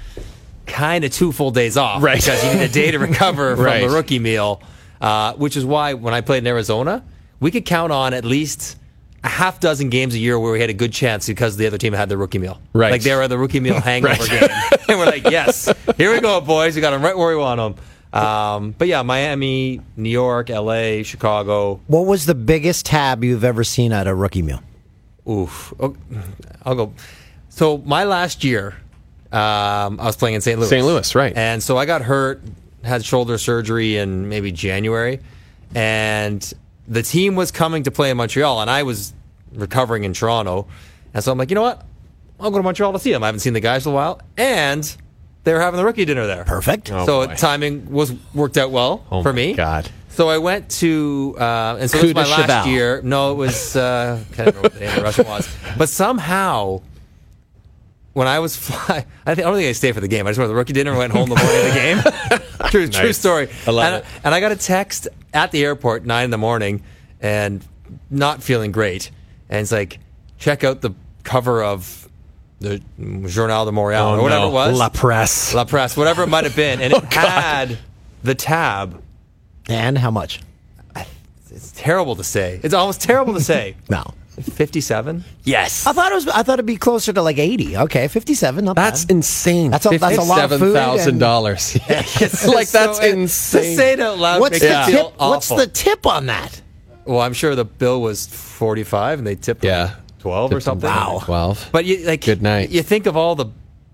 [0.67, 2.17] kind of two full days off Right.
[2.19, 3.81] because you need a day to recover from Right.
[3.87, 4.63] the rookie meal.
[5.01, 7.03] Uh, which is why when I played in Arizona,
[7.41, 8.77] we could count on at least
[9.25, 11.79] a half dozen games a year where we had a good chance because the other
[11.79, 12.61] team had the rookie meal.
[12.73, 12.93] Right.
[12.93, 14.31] Like they were the rookie meal hangover Right.
[14.41, 14.49] game.
[14.89, 16.75] and we're like, yes, here we go, boys.
[16.77, 17.59] We got them right where we want
[18.13, 18.23] them.
[18.23, 21.81] Um, but yeah, Miami, New York, LA, Chicago.
[21.89, 24.61] What was the biggest tab you've ever seen at a rookie meal?
[25.29, 25.73] Oof.
[25.81, 25.97] Oh,
[26.65, 26.93] I'll go.
[27.49, 28.77] So my last year,
[29.33, 30.59] um, I was playing in St.
[30.59, 30.69] Louis.
[30.69, 30.85] St.
[30.87, 31.33] Louis, right.
[31.37, 32.43] And so I got hurt,
[32.85, 35.19] had shoulder surgery in maybe January,
[35.75, 36.53] and
[36.89, 39.13] the team was coming to play in Montreal, and I was
[39.55, 40.67] recovering in Toronto,
[41.13, 41.83] and so I'm like, you know what?
[42.41, 43.23] I'll go to Montreal to see them.
[43.23, 44.97] I haven't seen the guys in a while, and
[45.45, 46.45] they were having the rookie dinner there.
[46.45, 46.91] Perfect.
[46.91, 47.35] Oh, so boy.
[47.37, 49.53] timing was worked out well Oh for my me.
[49.55, 49.89] God.
[50.09, 52.67] So I went to, uh, and so this was my de last cheval.
[52.73, 53.01] year.
[53.03, 55.57] No, it was, uh, can't remember what the name of the restaurant was.
[55.77, 56.83] But somehow,
[58.15, 60.27] when I was fly, I, think, I don't think I stayed for the game.
[60.27, 62.71] I just went to the rookie dinner and went home the morning of the game.
[62.71, 63.49] true, true story.
[63.67, 64.05] I love and, it.
[64.25, 66.83] and I got a text at the airport, nine in the morning,
[67.21, 67.65] and
[68.11, 69.11] not feeling great.
[69.51, 69.99] And it's like,
[70.39, 70.93] check out the
[71.25, 72.09] cover of
[72.61, 72.81] the
[73.27, 74.49] Journal de Montreal Oh, or whatever no.
[74.49, 74.79] it was.
[74.79, 75.53] La Presse.
[75.55, 76.81] La Presse, whatever it might have been.
[76.81, 77.79] And it oh, had
[78.23, 79.03] the tab.
[79.69, 80.41] And how much?
[81.51, 82.59] It's terrible to say.
[82.65, 83.77] It's almost terrible to say.
[83.89, 84.13] No.
[84.43, 85.25] 57?
[85.45, 85.87] Yes.
[85.87, 86.29] I thought it was.
[86.29, 87.77] I thought it'd be closer to like eighty.
[87.77, 88.65] Okay, fifty-seven.
[88.65, 89.15] Not That's bad.
[89.17, 89.71] insane.
[89.71, 91.79] That's a- that's a lot of food Fifty-seven thousand dollars.
[91.89, 93.63] like that's So, insane.
[93.63, 94.95] To say it out loud What's makes the me tip?
[94.95, 96.61] feel What's the tip on that?
[97.05, 99.95] Well, I'm sure the bill was 45 and they tipped like Yeah.
[100.21, 100.89] 12 or something.
[100.89, 101.21] Wow.
[101.23, 101.69] Twelve.
[101.71, 102.71] But you like Good night.
[102.71, 103.47] You think of all the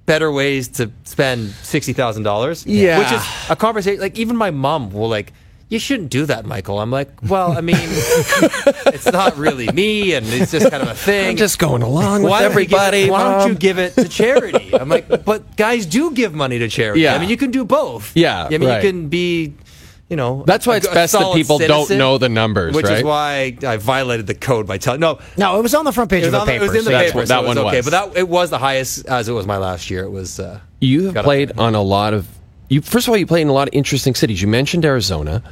[0.06, 2.64] better ways to spend $60,000.
[2.66, 2.98] Yeah.
[2.98, 5.32] Which is a conversation like even my mom will like
[5.70, 6.78] you shouldn't do that, Michael.
[6.80, 10.94] I'm like, well, I mean, it's not really me, and it's just kind of a
[10.94, 11.30] thing.
[11.30, 13.10] I'm just going along with Why don't give everybody.
[13.10, 14.74] why don't you give it to charity?
[14.74, 17.00] I'm like, but guys do give money to charity.
[17.02, 17.14] Yeah.
[17.14, 18.12] I mean, you can do both.
[18.16, 18.82] Yeah, I mean, right.
[18.84, 19.54] you can be,
[20.08, 20.42] you know.
[20.46, 23.76] That's why a- it's best that people don't know the numbers, Which is why I
[23.76, 25.00] violated the code by telling.
[25.00, 26.64] No, No, it was on the front page of the the- paper.
[26.64, 27.16] it was in the so paper.
[27.18, 27.86] what- so that was one okay, was.
[27.90, 30.02] but that it was the highest as it was my last year.
[30.04, 30.40] It was.
[30.40, 32.26] Uh, You have played on a lot of.
[32.68, 34.40] You first of all, you played in a lot of interesting cities.
[34.40, 35.42] You mentioned Arizona,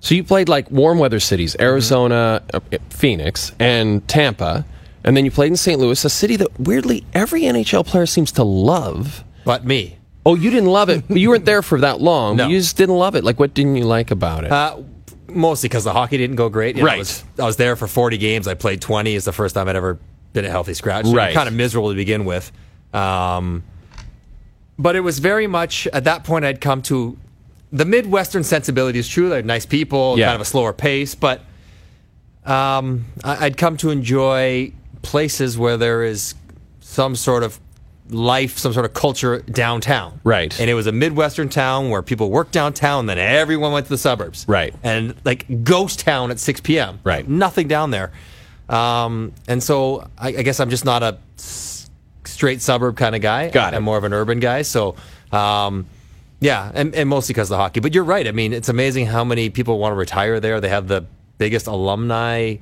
[0.00, 2.60] so you played like warm weather cities: Arizona, uh,
[2.90, 4.64] Phoenix, and Tampa,
[5.04, 5.78] and then you played in St.
[5.78, 9.24] Louis, a city that weirdly every NHL player seems to love.
[9.44, 9.96] but me.
[10.26, 11.02] Oh, you didn't love it.
[11.10, 12.36] you weren't there for that long.
[12.36, 12.48] No.
[12.48, 13.24] You just didn't love it.
[13.24, 14.52] Like, what didn't you like about it?
[14.52, 14.82] Uh,
[15.28, 16.76] mostly because the hockey didn't go great.
[16.76, 16.96] You know, Right.
[16.96, 18.46] I was, I was there for 40 games.
[18.46, 19.14] I played 20.
[19.16, 19.98] It's the first time I'd ever
[20.34, 21.06] been a healthy scratch.
[21.06, 21.32] So Right.
[21.34, 22.52] Kind of miserable to begin with.
[22.92, 23.62] Um,
[24.78, 27.16] but it was very much at that point I'd come to
[27.72, 29.28] the Midwestern sensibility is true.
[29.28, 30.26] They're nice people, Yeah.
[30.26, 31.40] kind of a slower pace, but
[32.44, 36.34] um, I- I'd come to enjoy places where there is
[36.80, 37.60] some sort of
[38.08, 40.20] life, some sort of culture downtown.
[40.24, 40.58] Right.
[40.58, 43.98] And it was a Midwestern town where people worked downtown, then everyone went to the
[43.98, 44.44] suburbs.
[44.48, 44.74] Right.
[44.82, 46.98] And like ghost town at 6 p.m.
[47.04, 47.28] Right.
[47.28, 48.10] Nothing down there.
[48.68, 51.88] Um, and so I, I guess I'm just not a s-
[52.24, 53.50] straight suburb kind of guy.
[53.50, 53.76] Got it.
[53.76, 54.62] I'm more of an urban guy.
[54.62, 54.96] So,
[55.30, 55.86] um,
[56.40, 57.80] yeah, and, and mostly because of the hockey.
[57.80, 58.26] But you're right.
[58.26, 60.60] I mean, it's amazing how many people want to retire there.
[60.60, 61.04] They have the
[61.38, 62.56] biggest alumni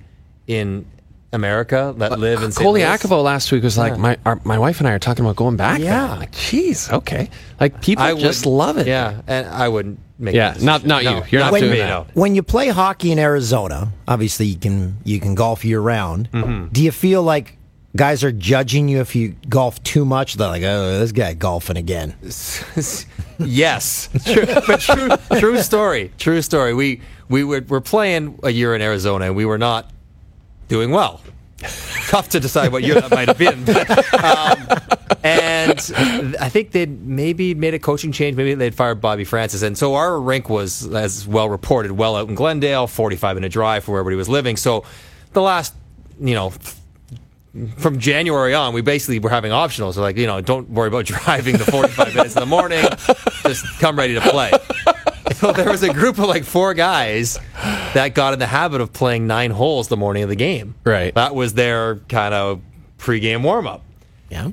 [0.47, 0.85] in
[1.33, 2.67] America that live in St.
[2.67, 2.81] Louis.
[2.83, 3.99] Colaiacovo last week was like, Yeah.
[3.99, 5.79] my our, my wife and I are talking about going back.
[5.81, 6.13] Yeah.
[6.13, 7.29] I'm like, jeez, okay.
[7.61, 8.87] Like people I just would- love it.
[8.87, 10.35] Yeah, and I wouldn't make.
[10.35, 11.11] Yeah, that not- not you.
[11.11, 11.89] No, You're not for doing me, that.
[11.89, 12.07] no.
[12.15, 16.31] when you play hockey in Arizona, obviously you can you can golf year round.
[16.33, 16.69] Mm-hmm.
[16.73, 17.58] Do you feel like
[17.97, 20.35] guys are judging you if you golf too much?
[20.35, 22.15] They're like, oh, this guy golfing again.
[23.39, 26.13] yes, true, but true, true story.
[26.19, 26.75] True story.
[26.75, 29.91] We we were, were playing a year in Arizona, and we were not
[30.69, 31.21] doing well.
[32.07, 33.59] Tough to decide what year that might have been.
[34.19, 38.37] Um, and I think they'd maybe made a coaching change.
[38.37, 39.63] Maybe they'd fired Bobby Francis.
[39.63, 43.85] And so our rink was, as well reported, well out in Glendale, 45 minute drive
[43.85, 44.57] from where everybody was living.
[44.57, 44.85] So
[45.33, 45.75] the last,
[46.21, 46.53] you know,
[47.77, 49.95] from January on, we basically were having optionals.
[49.95, 52.85] So like, you know, don't worry about driving the 45 minutes in the morning.
[53.43, 54.53] Just come ready to play.
[55.35, 57.39] So there was a group of like four guys
[57.95, 60.75] that got in the habit of playing nine holes the morning of the game.
[60.85, 61.15] Right.
[61.15, 62.61] That was their kind of
[62.99, 63.85] pregame warm up.
[64.31, 64.51] Yeah.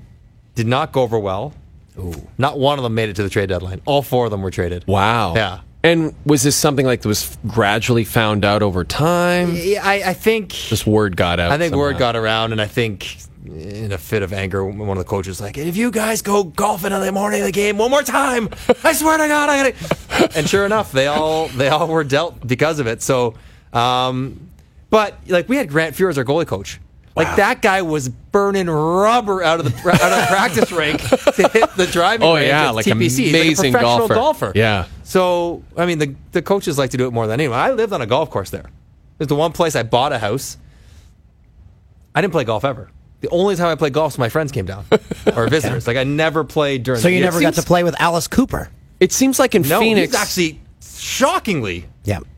[0.53, 1.53] Did not go over well.
[1.97, 2.13] Ooh.
[2.37, 3.81] Not one of them made it to the trade deadline.
[3.85, 4.85] All four of them were traded.
[4.85, 5.33] Wow.
[5.33, 5.61] Yeah.
[5.85, 9.51] And was this something like that was gradually found out over time?
[9.53, 11.51] Yeah, I, I think Just word got out.
[11.51, 14.97] I think word got around, and I think in a fit of anger, one of
[14.97, 17.77] the coaches was like, "If you guys go golfing in the morning of the game
[17.77, 18.49] one more time,
[18.83, 22.47] I swear to God, I gotta." and sure enough, they all they all were dealt
[22.47, 23.03] because of it.
[23.03, 23.35] So,
[23.71, 24.49] um,
[24.89, 26.79] but like we had Grant Fuhr as our goalie coach.
[27.15, 31.47] Like that guy was burning rubber out of the out of the practice rink to
[31.49, 32.99] hit the driving Oh, range yeah, like TPC.
[33.01, 34.13] He's amazing like a professional golfer.
[34.15, 34.51] golfer.
[34.55, 34.85] Yeah.
[35.03, 37.57] So I mean, the the coaches like to do it more than anyone.
[37.57, 38.69] I lived on a golf course there.
[39.19, 40.57] It's the one place I bought a house.
[42.13, 42.89] I didn't play golf ever.
[43.21, 44.85] The only time I played golf was my friends came down
[45.35, 45.87] or visitors.
[45.87, 46.99] Like I never played during.
[46.99, 47.25] So the you year.
[47.25, 48.69] never got to play with Alice Cooper.
[48.99, 50.11] It seems like in No, Phoenix.
[50.13, 51.85] he's actually shockingly Yeah,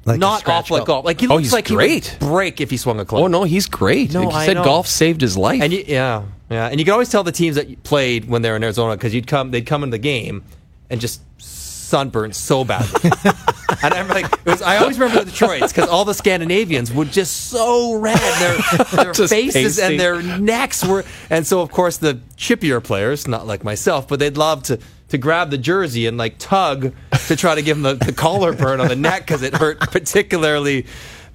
[0.07, 1.05] like not awful at golf.
[1.05, 2.05] Like he Oh, looks he's like great.
[2.07, 3.23] he would break if he swung a club.
[3.23, 4.13] oh no, he's great.
[4.13, 4.63] No, Like you I said know.
[4.63, 5.61] golf saved his life.
[5.61, 8.41] And you, yeah, yeah, and you can always tell the teams that you played when
[8.41, 10.43] they were in Arizona because you'd come, they'd come in the game
[10.89, 13.11] and just sunburn so badly.
[13.83, 17.05] and I'm like, it was, I always remember the Detroits because all the Scandinavians were
[17.05, 18.17] just so red.
[18.17, 19.81] Their, their faces pasty.
[19.93, 24.19] and their necks were, and so of course the chippier players, not like myself, but
[24.19, 26.93] they'd love to to grab the jersey and like tug
[27.27, 29.79] to try to give them the, the collar burn on the neck because it hurt
[29.79, 30.85] particularly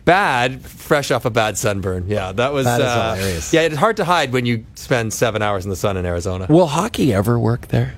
[0.05, 2.05] bad, fresh off a bad sunburn.
[2.07, 3.51] Yeah, that was That uh, hilarious.
[3.53, 6.47] Yeah, it's hard to hide when you spend seven hours in the sun in Arizona.
[6.51, 7.95] Will hockey ever work there?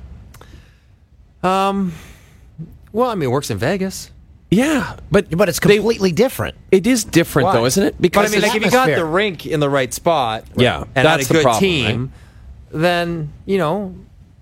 [1.42, 1.92] Um,
[2.92, 4.10] Well, I mean, it works in Vegas.
[4.54, 6.56] Yeah, but But it's they- completely different.
[6.70, 7.94] it is different though, isn't it?
[8.00, 11.06] but I mean, like if you got the rink in the right spot, Yeah, and
[11.06, 12.12] had that's a good problem, team,
[12.70, 13.94] then you know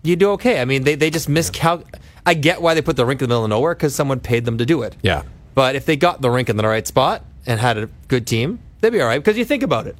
[0.03, 0.61] you do okay.
[0.61, 1.85] I mean, they they just miscal.
[2.25, 4.45] I get why they put the rink in the middle of nowhere because someone paid
[4.45, 4.97] them to do it.
[5.03, 5.23] Yeah.
[5.55, 8.59] but if they got the rink in the right spot and had a good team,
[8.81, 9.19] they'd be all right.
[9.23, 9.97] Because you think about it,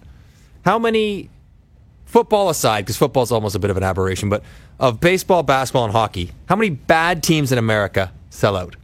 [0.65, 1.29] how many
[2.07, 4.43] football aside, because football's almost a bit of an aberration, but
[4.79, 8.77] of baseball, basketball, and hockey, how many bad teams in America sell out?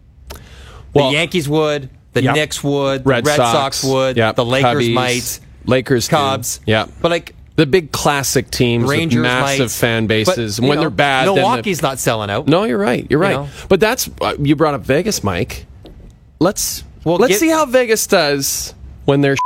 [0.98, 2.34] Well, the Yankees would, the Yep.
[2.34, 4.36] Knicks would, Red, the Red Sox, would, Yep.
[4.36, 6.08] the Lakers Cubbies, might, Lakers.
[6.08, 6.60] Cubs.
[6.66, 9.70] Yeah, But like the big classic teams Rangers with massive might.
[9.70, 10.56] fan bases.
[10.56, 12.46] But, and when know, they're bad, then the- Milwaukee's not selling out.
[12.46, 13.06] No, you're right.
[13.10, 13.32] You're right.
[13.32, 13.48] know?
[13.68, 15.66] But that's uh, you brought up Vegas, Mike.
[16.40, 19.36] Let's Well, let's get- see how Vegas does when they're.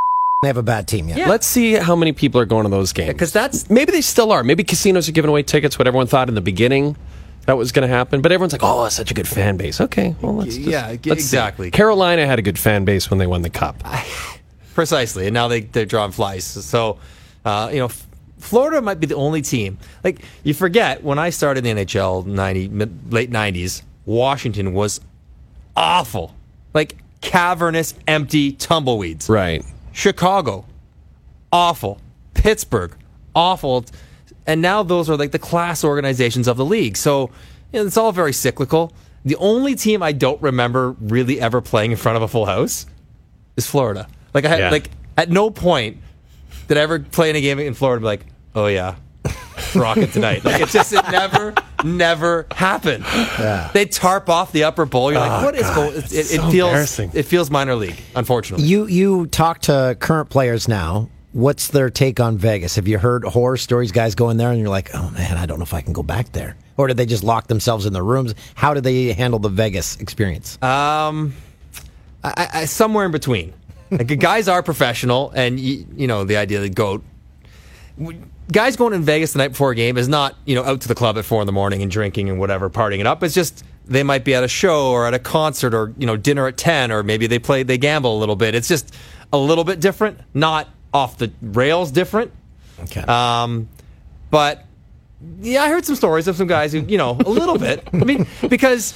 [0.43, 1.19] They have a bad team yet.
[1.19, 1.29] Yeah.
[1.29, 3.13] Let's see how many people are going to those games.
[3.13, 4.43] because that's maybe they still are.
[4.43, 5.79] Maybe casinos are giving away tickets.
[5.79, 6.97] What everyone thought in the beginning
[7.47, 10.15] that was going to happen, but everyone's like, "Oh, such a good fan base." Okay,
[10.21, 11.11] well, let's just, Yeah, let's see.
[11.13, 11.71] exactly.
[11.71, 13.83] Carolina had a good fan base when they won the cup.
[14.75, 16.45] precisely, and now they they're drawing flies.
[16.45, 16.99] So,
[17.45, 17.87] uh, you know.
[17.87, 18.07] F-
[18.39, 19.79] Florida might be the only team.
[20.03, 25.01] Like you forget when I started in the NHL, ninety mid, late nineties, Washington was
[25.77, 26.35] awful,
[26.75, 29.29] like cavernous, empty tumbleweeds.
[29.29, 29.65] Right.
[29.93, 30.65] Chicago,
[31.53, 32.01] awful.
[32.35, 32.97] Pittsburgh,
[33.33, 33.85] awful.
[34.47, 36.97] And now those are like the class organizations of the league.
[36.97, 37.31] So
[37.73, 38.93] you know, it's all very cyclical.
[39.25, 42.87] The only team I don't remember really ever playing in front of a full house
[43.57, 44.09] is Florida.
[44.35, 44.71] Like I had, Yeah.
[44.71, 45.99] like at no point
[46.69, 48.97] did I ever play in a game in Florida and be like, oh yeah,
[49.75, 50.45] rocket tonight.
[50.45, 53.05] Like it just it never, never happened.
[53.39, 53.71] Yeah.
[53.73, 55.13] They tarp off the upper bowl.
[55.13, 55.93] You're like, oh, what is going?
[55.97, 58.67] It, it, it feels it feels minor league, unfortunately.
[58.67, 61.09] You you talk to current players now.
[61.33, 62.77] What's their take on Vegas?
[62.77, 63.91] Have you heard horror stories?
[63.91, 65.95] Guys go in there and you're like, oh man, I don't know if I can
[65.95, 66.57] go back there.
[66.77, 68.35] Or did they just lock themselves in their rooms?
[68.55, 70.63] How did they handle the Vegas experience?
[70.63, 71.35] Um,
[72.23, 73.55] I, I, somewhere in between.
[73.91, 77.03] Like guys are professional, and you, you know the idea that go.
[78.51, 80.89] Guys going in Vegas the night before a game is not you know out to
[80.89, 83.23] the club at four in the morning and drinking and whatever, partying it up.
[83.23, 86.17] It's just they might be at a show or at a concert or you know
[86.17, 88.55] dinner at ten or maybe they play they gamble a little bit.
[88.55, 88.95] It's just
[89.31, 92.33] a little bit different, not off the rails different.
[92.81, 93.03] Okay.
[93.03, 93.69] Um,
[94.31, 94.65] but
[95.41, 97.87] yeah, I heard some stories of some guys who, you know, a little bit.
[97.93, 98.95] I mean, because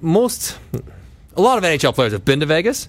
[0.00, 0.58] most,
[1.36, 2.88] a lot of NHL players have been to Vegas,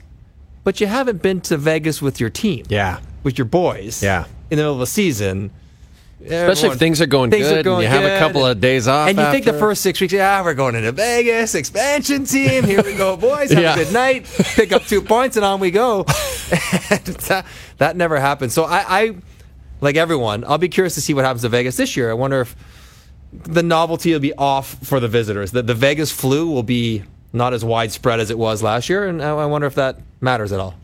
[0.64, 2.66] but you haven't been to Vegas with your team.
[2.70, 3.00] Yeah.
[3.24, 4.02] With your boys.
[4.02, 4.26] Yeah.
[4.50, 5.52] In the middle of the season.
[6.20, 8.60] Especially if things are going things good are going and you have a couple of
[8.60, 9.08] days off.
[9.10, 12.64] And you think the first six weeks, yeah, we're going into Vegas, expansion team.
[12.64, 13.52] Here we go, boys.
[13.52, 13.74] Have Yeah.
[13.76, 14.26] a good night.
[14.56, 16.06] Pick up two points, and on we go.
[16.90, 17.46] That,
[17.78, 18.52] that never happened.
[18.54, 19.16] So I, I,
[19.82, 22.10] like everyone, I'll be curious to see what happens to Vegas this year.
[22.10, 22.56] I wonder if
[23.34, 25.52] the novelty will be off for the visitors.
[25.52, 27.04] That the Vegas flu will be
[27.34, 30.60] not as widespread as it was last year, and I wonder if that matters at
[30.62, 30.76] all.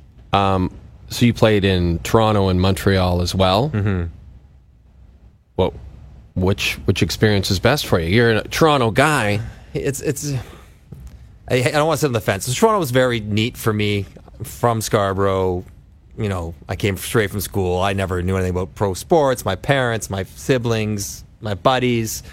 [1.10, 3.70] So you played in Toronto and Montreal as well.
[3.70, 4.12] Mm-hmm.
[5.56, 5.74] What,
[6.36, 8.08] which which experience is best for you?
[8.10, 9.42] You're a Toronto guy.
[9.74, 10.34] it's it's
[11.50, 12.46] I, I don't want to sit on the fence.
[12.46, 14.06] So Toronto was very neat for me
[14.44, 15.64] from Scarborough.
[16.18, 17.80] You know, I came straight from school.
[17.82, 19.46] I never knew anything about pro sports.
[19.46, 22.24] My parents, my siblings, my buddies,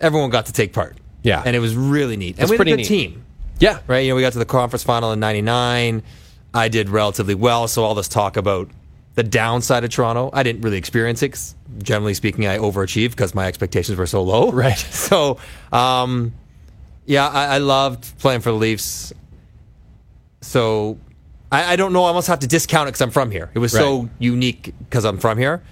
[0.00, 0.96] everyone got to take part.
[1.22, 1.42] Yeah.
[1.46, 2.36] and it was really neat.
[2.36, 3.10] That's and we had pretty a good neat.
[3.12, 3.24] team,
[3.60, 4.00] Yeah, right?
[4.00, 6.02] You know, we got to the conference final in '99.
[6.52, 7.68] I did relatively well.
[7.68, 8.68] So all this talk about
[9.14, 11.30] the downside of Toronto, I didn't really experience it.
[11.30, 14.50] 'cause generally speaking, I overachieved because my expectations were so low.
[14.52, 14.78] Right.
[14.90, 15.38] So,
[15.72, 16.32] um,
[17.06, 19.12] yeah, I, I loved playing for the Leafs.
[20.40, 20.98] So,
[21.50, 22.04] I, I don't know.
[22.04, 23.50] I almost have to discount it because I'm from here.
[23.54, 25.62] It was so unique because I'm from here.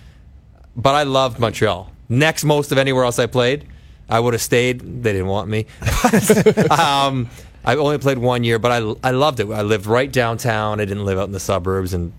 [0.76, 1.90] But I loved Montreal.
[2.08, 3.66] Next most of anywhere else I played,
[4.08, 4.80] I would have stayed.
[5.02, 5.66] They didn't want me.
[6.70, 7.28] um,
[7.64, 9.48] I only played one year, but I, I loved it.
[9.50, 10.80] I lived right downtown.
[10.80, 12.12] I didn't live out in the suburbs and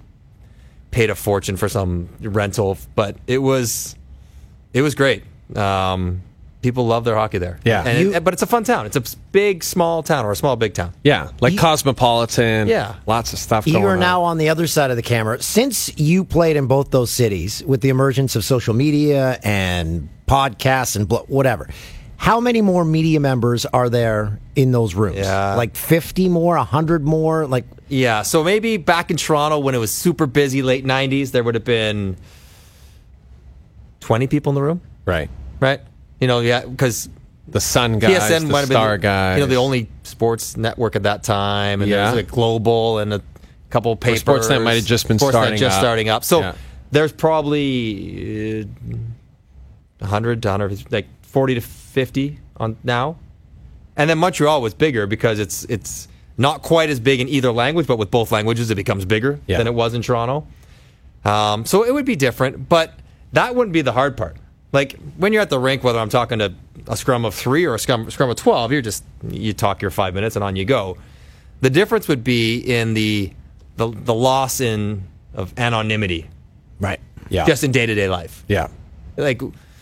[0.92, 3.96] paid a fortune for some rental, but it was
[4.74, 5.24] it was great.
[5.56, 6.22] Um,
[6.62, 7.60] people love their hockey there.
[7.66, 7.84] Yeah.
[7.86, 8.86] and You- it, but it's a fun town.
[8.86, 10.94] It's a big small town or a small big town.
[11.04, 12.68] yeah, like Cosmopolitan.
[12.68, 12.96] Yeah.
[13.08, 13.66] lots of stuff.
[13.68, 14.00] You going are on.
[14.00, 15.42] now on the other side of the camera.
[15.42, 20.96] Since you played in both those cities with the emergence of social media and podcasts
[20.96, 21.68] and blo- whatever,
[22.22, 25.18] How many more media members are there in those rooms?
[25.18, 25.56] Yeah.
[25.56, 27.48] Like 50 more, 100 more?
[27.48, 31.44] Like, Yeah, so maybe back in Toronto when it was super busy, late '90s, there
[31.44, 32.16] would have been
[34.02, 35.32] 20 people in the room, Right.
[35.60, 35.80] right?
[36.20, 37.10] You know, yeah, because
[37.48, 39.38] The Sun guys, TSN the might have Star been, guys.
[39.40, 41.98] you know, the only sports network at that time, and Yeah.
[41.98, 43.22] there was like Global and a
[43.72, 44.24] couple of papers.
[44.24, 45.82] Sportsnet might have just been Sportsnet starting just up.
[45.82, 46.24] starting up.
[46.24, 46.54] So Yeah.
[46.92, 48.96] there's probably uh,
[50.02, 51.62] 100 to 100, like 40 to
[51.92, 53.18] 50 on now.
[53.98, 57.86] And then Montreal was bigger because it's it's not quite as big in either language,
[57.88, 59.58] but with both languages, it becomes bigger Yeah.
[59.58, 60.48] than it was in Toronto.
[61.24, 62.94] Um, so it would be different, but
[63.34, 64.38] that wouldn't be the hard part.
[64.72, 66.54] Like when you're at the rink, whether I'm talking to
[66.88, 69.92] a scrum of three or a scrum, scrum of 12, you're just, you talk your
[69.92, 70.98] five minutes and on you go.
[71.60, 73.34] The difference would be in the,
[73.76, 75.04] the, the loss in
[75.36, 76.30] of anonymity,
[76.80, 77.00] right.
[77.30, 77.46] yeah.
[77.46, 78.44] just in day to day life.
[78.48, 78.68] yeah.
[79.18, 79.42] Like,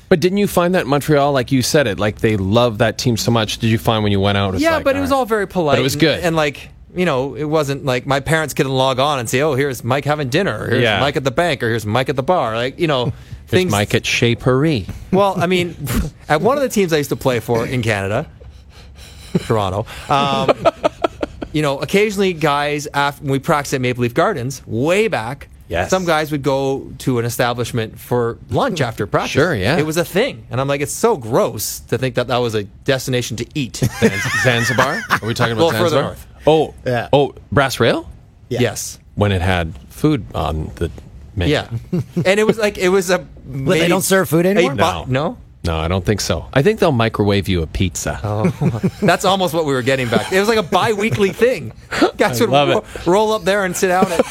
[0.10, 3.16] But didn't you find that Montreal, like you said it, like they love that team
[3.16, 3.60] so much?
[3.60, 4.57] Did you find when you went out?
[4.60, 5.74] yeah, like, but it was all very polite.
[5.76, 6.20] But it was good.
[6.24, 9.53] And, like, you know, it wasn't like my parents couldn't log on and say, oh,
[9.53, 10.99] here's Mike having dinner, or here's Yeah.
[10.99, 12.55] Mike at the bank, or here's Mike at the bar.
[12.55, 13.14] Like, you know,
[13.47, 13.72] things.
[13.72, 14.91] Mike at Chez Parée.
[15.12, 15.76] Well, I mean,
[16.28, 18.28] at one of the teams I used to play for in Canada,
[19.45, 20.66] Toronto, um,
[21.51, 25.89] you know, occasionally guys, after we practiced at Maple Leaf Gardens, way back, Yes.
[25.91, 29.32] some guys would go to an establishment for lunch after practice.
[29.32, 29.78] Sure, yeah.
[29.78, 30.45] It was a thing.
[30.49, 33.76] And I'm like, it's so gross to think that that was a destination to eat.
[34.43, 35.01] Zanzibar?
[35.09, 36.03] Are we talking about Well, further Zanzibar?
[36.03, 36.28] north.
[36.47, 37.09] Oh, Yeah.
[37.13, 38.09] oh, Brass Rail?
[38.49, 38.97] Yes.
[39.15, 40.89] When it had food on the
[41.36, 41.53] menu.
[41.53, 41.70] Yeah.
[42.26, 43.20] and it was like, it was a.
[43.20, 44.74] But they don't serve food anymore?
[44.76, 45.05] No.
[45.07, 45.38] no?
[45.66, 46.47] No, I don't think so.
[46.53, 48.20] I think they'll microwave you a pizza.
[48.24, 48.45] Oh.
[49.01, 50.32] That's almost what we were getting back.
[50.32, 51.74] It was like a bi-weekly thing.
[52.18, 54.22] Guys I would ro- roll up there and sit down at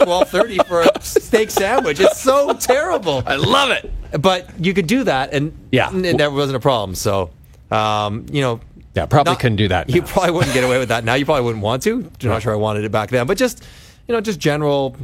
[0.00, 2.00] twelve thirty for a steak sandwich.
[2.00, 3.22] It's so terrible.
[3.26, 3.92] I love it.
[4.20, 5.90] But you could do that, and Yeah.
[5.94, 6.94] it never wasn't a problem.
[6.94, 7.30] So,
[7.70, 8.60] um, you know,
[8.94, 9.90] Yeah, probably not- couldn't do that.
[9.90, 11.14] You probably wouldn't get away with that now.
[11.14, 12.10] You probably wouldn't want to.
[12.22, 13.62] I'm not sure I wanted it back then, but just
[14.06, 14.96] you know, just general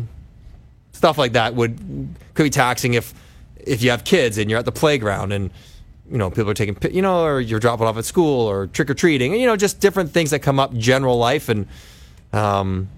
[0.93, 1.79] stuff like that would
[2.33, 3.13] could be taxing if
[3.59, 5.51] if you have kids and you're at the playground and
[6.11, 8.91] you know people are taking you know or you're dropping off at school or trick
[8.91, 11.67] or treating you know just different things that come up general life and
[12.33, 12.89] um,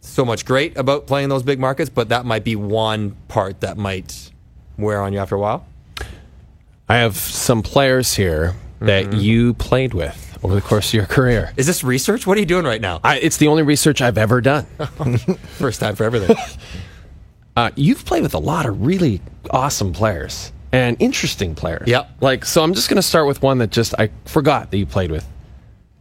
[0.00, 3.76] so much great about playing those big markets, but that might be one part that
[3.76, 4.30] might
[4.78, 5.66] wear on you after a while.
[6.88, 9.20] I have some players here that Mm-hmm.
[9.20, 11.52] you played with over the course of your career.
[11.56, 12.26] Is this research?
[12.26, 13.00] What are you doing right now?
[13.04, 14.64] I, it's the only research I've ever done.
[15.58, 16.36] First time for everything.
[17.54, 19.20] Uh, you've played with a lot of really
[19.50, 21.86] awesome players and interesting players.
[21.86, 22.10] Yep.
[22.20, 24.86] Like, so I'm just going to start with one that just I forgot that you
[24.86, 25.26] played with,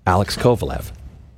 [0.07, 0.91] Alex Kovalev.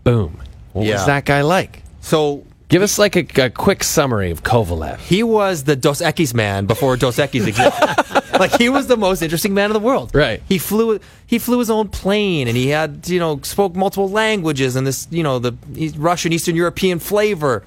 [0.03, 0.39] Boom.
[0.73, 0.93] What Yeah.
[0.95, 1.81] was that guy like?
[2.01, 4.97] so Give us like a, a quick summary of Kovalev.
[4.97, 8.23] he was the Dos Equis man before Dos Equis existed.
[8.39, 10.09] like he was the most interesting man in the world.
[10.15, 10.41] Right.
[10.49, 14.75] He flew he flew his own plane and he had you know spoke multiple languages
[14.75, 15.55] and this you know the
[15.97, 17.63] Russian Eastern European flavor,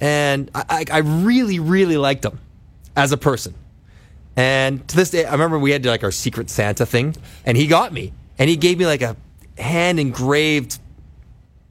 [0.00, 2.38] and I, I I really really liked him
[2.96, 3.54] as a person.
[4.38, 7.66] And to this day, I remember we had like our Secret Santa thing, and he
[7.66, 9.16] got me, and he gave me like a
[9.58, 10.78] hand engraved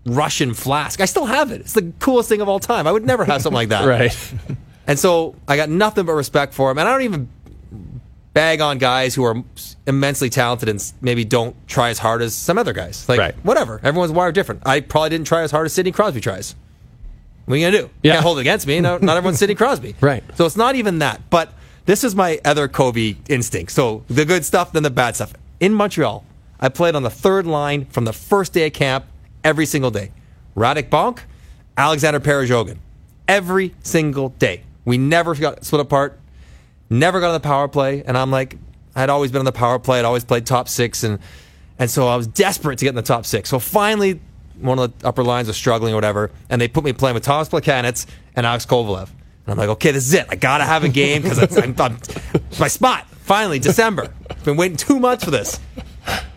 [0.05, 0.99] Russian flask.
[0.99, 1.61] I still have it.
[1.61, 2.86] It's the coolest thing of all time.
[2.86, 3.86] I would never have something like that.
[3.88, 4.34] Right.
[4.89, 6.78] And so I got nothing but respect for him.
[6.78, 7.28] And I don't even
[8.34, 9.43] bag on guys who are
[9.86, 13.07] immensely talented and maybe don't try as hard as some other guys.
[13.09, 13.36] Like, Right.
[13.43, 13.82] whatever.
[13.84, 14.61] Everyone's wired different.
[14.65, 16.55] I probably didn't try as hard as Sidney Crosby tries.
[17.43, 17.89] What are you going to do?
[18.01, 18.13] Yeah.
[18.13, 18.80] Can't hold it against me.
[18.80, 19.95] No, not everyone's Sidney Crosby.
[20.01, 20.24] Right.
[20.36, 21.30] So it's not even that.
[21.30, 21.51] But
[21.88, 23.71] this is my other Kobe instinct.
[23.71, 25.33] So the good stuff, then the bad stuff.
[25.59, 26.23] In Montreal,
[26.59, 29.05] I played on the third line from the first day of camp
[29.43, 30.11] every single day.
[30.55, 31.19] Radek Bonk,
[31.77, 32.77] Alexander Perezhogin.
[33.27, 34.63] Every single day.
[34.83, 36.19] We never got split apart,
[36.89, 38.03] never got on the power play.
[38.03, 38.57] And I'm like,
[38.93, 39.99] I'd always been on the power play.
[39.99, 41.03] I'd always played top six.
[41.03, 41.19] And,
[41.79, 43.49] and so I was desperate to get in the top six.
[43.49, 44.19] So finally,
[44.59, 46.31] one of the upper lines was struggling or whatever.
[46.49, 49.09] And they put me playing with Thomas Plekanec and Alex Kovalev.
[49.48, 50.26] And I'm like, okay, this is it.
[50.30, 51.98] I got to have a game because I'm, I'm,
[52.36, 53.08] it's my spot.
[53.22, 54.14] Finally, December.
[54.30, 55.60] I've been waiting two months for this.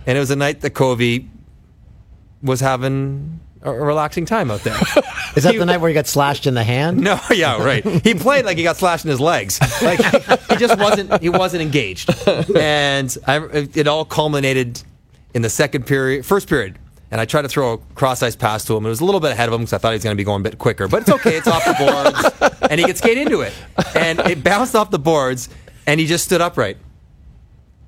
[0.07, 1.29] And it was a night that Kovy
[2.43, 4.75] was having a a relaxing time out there.
[5.37, 6.97] Is that He- the night where he got slashed in the hand?
[6.99, 7.85] No, yeah, right.
[7.85, 9.61] He played like he got slashed in his legs.
[9.83, 9.99] Like
[10.49, 12.09] he just wasn't he wasn't engaged.
[12.57, 13.37] And I,
[13.75, 14.83] it all culminated
[15.35, 16.79] in the second period, first period.
[17.11, 18.87] And I tried to throw a cross ice pass to him.
[18.87, 20.21] It was a little bit ahead of him because I thought he was going to
[20.21, 20.87] be going a bit quicker.
[20.87, 21.37] But it's okay.
[21.37, 23.53] It's off the boards, and he could skate into it.
[23.97, 25.49] And it bounced off the boards,
[25.87, 26.77] and he just stood upright.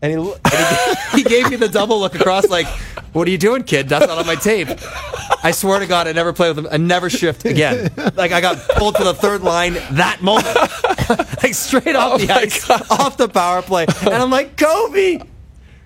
[0.01, 2.67] And he, and he, he gave me the double look across, like,
[3.13, 3.89] "What are you doing, kid?
[3.89, 4.69] That's not on my tape."
[5.45, 6.69] I swear to God, I never play with him.
[6.71, 7.91] I never shift again.
[8.15, 10.57] Like I got pulled to the third line that moment,
[11.43, 15.27] like straight off oh the ice, off the power play, and I'm like, Kovy,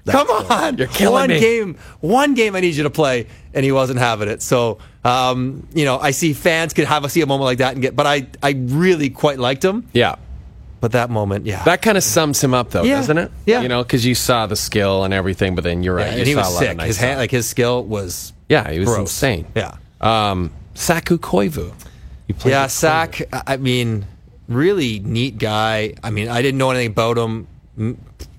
[0.07, 1.41] Come on, You're killing one me.
[1.41, 2.55] game, one game.
[2.57, 4.41] I need you to play, and he wasn't having it.
[4.43, 7.73] So, um, you know, I see fans could have a see a moment like that
[7.73, 9.89] and get, but I, I really quite liked him.
[9.93, 10.17] Yeah.
[10.81, 12.97] But that moment, yeah, That kind of sums him up, though, Yeah.
[12.97, 13.31] doesn't it?
[13.47, 13.63] Yeah.
[13.63, 16.07] You know, because you saw the skill and everything, but then you're right.
[16.09, 16.77] Yeah, you and he was sick.
[16.77, 19.01] Nice his hand, like his skill was yeah, he was gross.
[19.01, 19.47] insane.
[19.57, 19.77] Yeah.
[20.01, 21.73] Um, Saku Koivu.
[22.29, 23.13] You played Yeah, with Sack.
[23.13, 23.43] Koivu.
[23.47, 24.07] I I mean,
[24.49, 25.95] really neat guy.
[26.05, 27.47] I mean, I didn't know anything about him.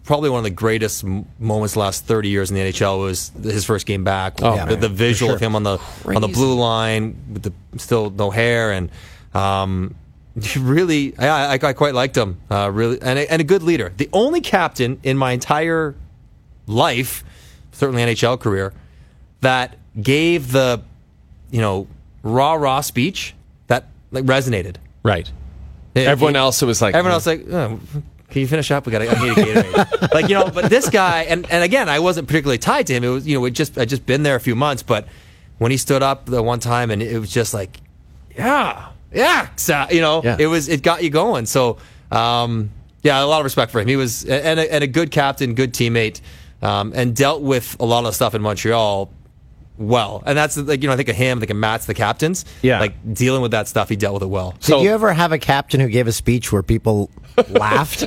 [0.07, 3.31] M- Probably one of the greatest moments the last thirty years in the NHL was
[3.43, 4.41] his first game back.
[4.41, 7.43] Oh, the, man, the visual for of him on the on the blue line with
[7.43, 8.89] the still no hair and.
[9.33, 9.95] Um,
[10.55, 12.39] Really, I, I, I quite liked him.
[12.51, 13.91] Uh, really, and a, and a good leader.
[13.97, 15.95] The only captain in my entire
[16.67, 17.23] life,
[17.71, 18.71] certainly NHL career,
[19.41, 20.83] that gave the,
[21.49, 21.87] you know,
[22.21, 23.33] rah rah speech
[23.65, 24.75] that like resonated.
[25.01, 25.27] Right.
[25.95, 27.79] It- Everyone it- else was like, everyone else like, oh,
[28.29, 28.85] can you finish up?
[28.85, 30.13] We got I need a Gatorade.
[30.13, 33.03] like you know, but this guy, and and again, I wasn't particularly tied to him.
[33.03, 35.07] It was you know, we just I just been there a few months, but
[35.59, 37.79] when he stood up the one time, and it was just like,
[38.35, 40.37] yeah, yeah, sa- you know, Yeah.
[40.39, 41.45] it was it got you going.
[41.45, 41.77] So
[42.11, 42.69] um,
[43.03, 43.87] yeah, a lot of respect for him.
[43.87, 46.21] He was and a, and a good captain, good teammate,
[46.61, 49.09] um, and dealt with a lot of stuff in Montreal
[49.77, 50.23] well.
[50.25, 52.45] And that's like you know, I think of him, I think of Mats the captains.
[52.61, 52.79] Yeah.
[52.79, 54.55] like dealing with that stuff, he dealt with it well.
[54.59, 57.09] So- Did you ever have a captain who gave a speech where people
[57.49, 58.03] laughed?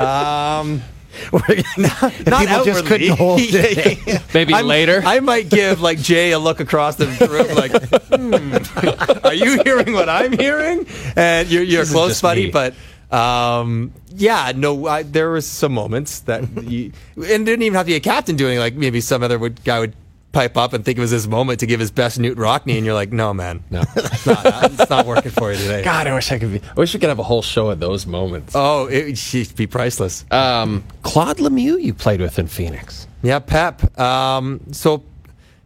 [0.00, 0.82] um,
[1.32, 1.42] Not
[1.76, 2.82] people just outwardly.
[2.82, 4.22] couldn't hold it.
[4.34, 5.02] Maybe I'm- later.
[5.04, 7.72] I might give like Jay a look across the room, like,
[8.08, 12.46] hmm, "Are you hearing what I'm hearing?" And you're, you're close, buddy.
[12.46, 12.50] me.
[12.52, 12.74] But
[13.14, 17.90] um, yeah, no, I, there was some moments that, you, and didn't even have to
[17.90, 18.58] be a captain doing.
[18.58, 19.94] Like maybe some other would, guy would
[20.32, 22.84] pipe up and think it was his moment to give his best Knute Rockne, and
[22.86, 23.82] you're like, "No, man, No.
[23.96, 26.60] it's not, it's not working for you today." God, I wish I could be.
[26.68, 28.52] I wish we could have a whole show of those moments.
[28.54, 30.24] Oh, it, she'd be priceless.
[30.30, 33.06] Um, Claude Lemieux, you played with in Phoenix.
[33.22, 33.98] Yeah, Pep.
[33.98, 35.02] Um, so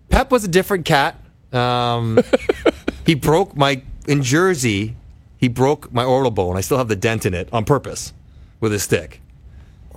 [0.08, 1.16] Pep was a different cat.
[1.52, 2.18] Um,
[3.06, 4.96] he broke my in Jersey.
[5.36, 6.56] He broke my orbital bone.
[6.56, 8.12] I still have the dent in it on purpose
[8.60, 9.20] with his stick.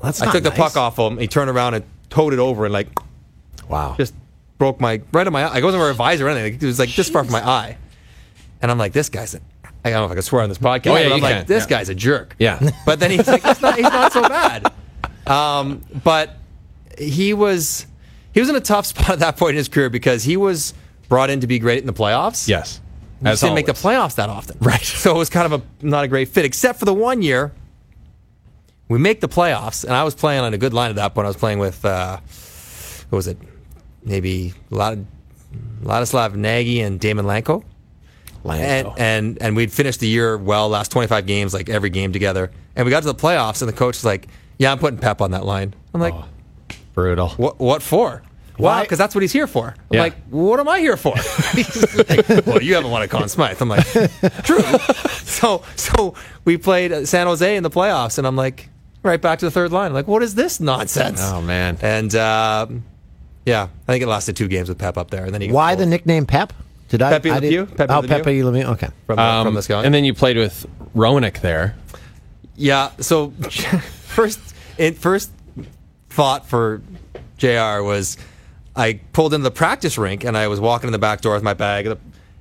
[0.04, 1.18] That's I took the puck off him.
[1.18, 2.88] He turned around and towed it over and like
[3.70, 3.96] Wow.
[3.98, 4.14] just
[4.58, 5.58] broke my right in my eye.
[5.58, 6.60] I wasn't wearing a visor or anything.
[6.62, 7.78] It was like this far from my eye.
[8.62, 9.42] And I'm like, this guy's a,
[9.86, 10.92] I don't know if I can swear on this podcast.
[10.92, 11.70] Oh, yeah, but I'm like, can, this yeah.
[11.70, 12.36] guy's a jerk.
[12.40, 12.72] Yeah.
[12.86, 14.72] But then he's like, it's not, he's not so bad.
[15.28, 16.32] Um, but
[16.98, 17.86] he was
[18.34, 20.74] he was in a tough spot at that point in his career because he was
[21.10, 22.48] brought in to be great in the playoffs.
[22.48, 22.82] Yes.
[23.20, 24.58] He didn't make the playoffs that often.
[24.60, 24.82] Right.
[24.82, 27.52] So it was kind of a not a great fit, except for the one year
[28.90, 31.26] we make the playoffs, and I was playing on a good line at that point.
[31.26, 32.20] I was playing with uh,
[33.10, 33.38] what was it?
[34.08, 35.06] Maybe a lot of
[35.84, 37.64] Ladislav Nagy and Daymond Langkow.
[38.50, 42.50] And, and and we'd finished the year well, last 25 games, like every game together.
[42.78, 44.28] And we got to the playoffs, and the coach was like,
[44.58, 46.14] "Yeah, I'm putting Pep on that line." I'm like,
[46.94, 47.30] Brutal.
[47.32, 47.60] "What?
[47.60, 48.24] What for?"
[48.56, 49.68] Why- because that's what he's here for.
[49.68, 50.02] I'm Yeah.
[50.02, 51.14] like, what am I here for?
[52.10, 53.62] Like, well, you haven't won a Conn Smythe.
[53.62, 53.86] I'm like,
[54.44, 54.64] true.
[55.24, 58.70] so, so we played uh, San Jose in the playoffs, and I'm like,
[59.04, 59.88] right back to the third line.
[59.90, 61.20] I'm like, what is this nonsense?
[61.22, 61.78] Oh, man.
[61.82, 62.84] And um
[63.48, 65.76] yeah, I think it lasted two games with Pep up there, and then he Why
[65.76, 66.52] the nickname Pep?
[66.90, 67.12] Did I?
[67.12, 67.66] Pepe I Le did- Pew?
[67.66, 68.16] Pepe oh, Le Pew?
[68.18, 68.66] Pepe Lemieux.
[68.74, 68.90] Okay.
[69.06, 69.84] from, Um, from this guy?
[69.86, 71.76] and then you played with Roenick there.
[72.58, 72.92] Yeah.
[73.00, 73.32] So
[74.08, 74.40] first,
[74.78, 75.32] in first
[76.10, 76.82] thought for
[77.38, 77.82] Jr.
[77.84, 78.18] was
[78.76, 81.44] I pulled into the practice rink and I was walking in the back door with
[81.44, 81.98] my bag,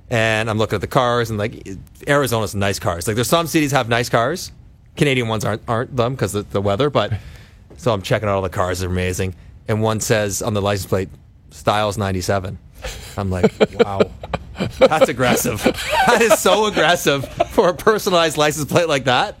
[0.09, 1.67] and I'm looking at the cars and like
[2.05, 3.07] Arizona's nice cars.
[3.07, 4.51] Like there's some cities have nice cars,
[4.97, 6.89] Canadian ones aren't aren't them because of the weather.
[6.89, 7.13] But
[7.77, 8.79] so I'm checking out all the cars.
[8.79, 9.35] They're amazing,
[9.67, 11.09] and one says on the license plate
[11.51, 12.57] Styles 97.
[13.17, 14.01] I'm like, wow.
[14.79, 15.61] That's aggressive.
[16.07, 19.37] That is so aggressive for a personalized license plate like that.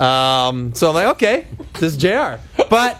[0.00, 2.40] Um, so I'm like, okay, this is Jr.
[2.70, 2.96] But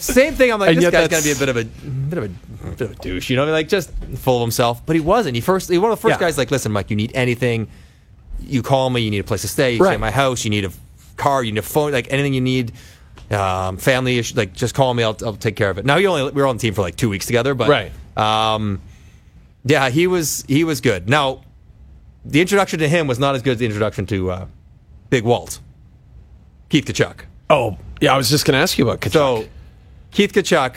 [0.00, 0.52] same thing.
[0.52, 2.28] I'm like, And this guy's gonna be a bit of a bit of a
[2.70, 4.84] bit of a douche, you know, like just full of himself.
[4.84, 5.34] But he wasn't.
[5.34, 6.26] He first, he one of the first Yeah.
[6.26, 6.36] guys.
[6.38, 7.68] Like, listen, Mike, you need anything,
[8.40, 9.00] you call me.
[9.00, 9.72] You need a place to stay.
[9.74, 10.44] You stay at my house.
[10.44, 10.72] You need a
[11.16, 11.42] car.
[11.42, 11.92] You need a phone.
[11.92, 12.72] Like anything you need.
[13.30, 15.02] Um, family issue, like just call me.
[15.02, 15.84] I'll, I'll take care of it.
[15.84, 17.92] Now he only we were on the team for like two weeks together, but Right.
[18.16, 18.80] Um,
[19.64, 21.08] yeah, he was he was good.
[21.10, 21.42] Now,
[22.24, 24.46] the introduction to him was not as good as the introduction to uh,
[25.10, 25.60] Big Walt,
[26.70, 27.20] Keith Tkachuk.
[27.50, 28.14] Oh, yeah.
[28.14, 29.12] I was just going to ask you about Tkachuk.
[29.12, 29.46] So,
[30.10, 30.76] Keith Tkachuk,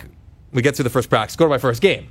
[0.52, 2.08] we get through the first practice, go to my first game,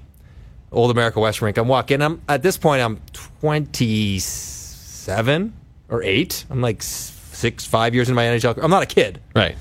[0.73, 1.59] Old America West Rink.
[1.59, 2.01] I'm walking.
[2.03, 2.83] I'm at this point.
[2.83, 3.01] I'm
[3.41, 5.53] 27
[5.89, 6.45] or eight.
[6.51, 8.59] I'm like six, five years in my NHL.
[8.63, 9.21] I'm not a kid.
[9.35, 9.57] right.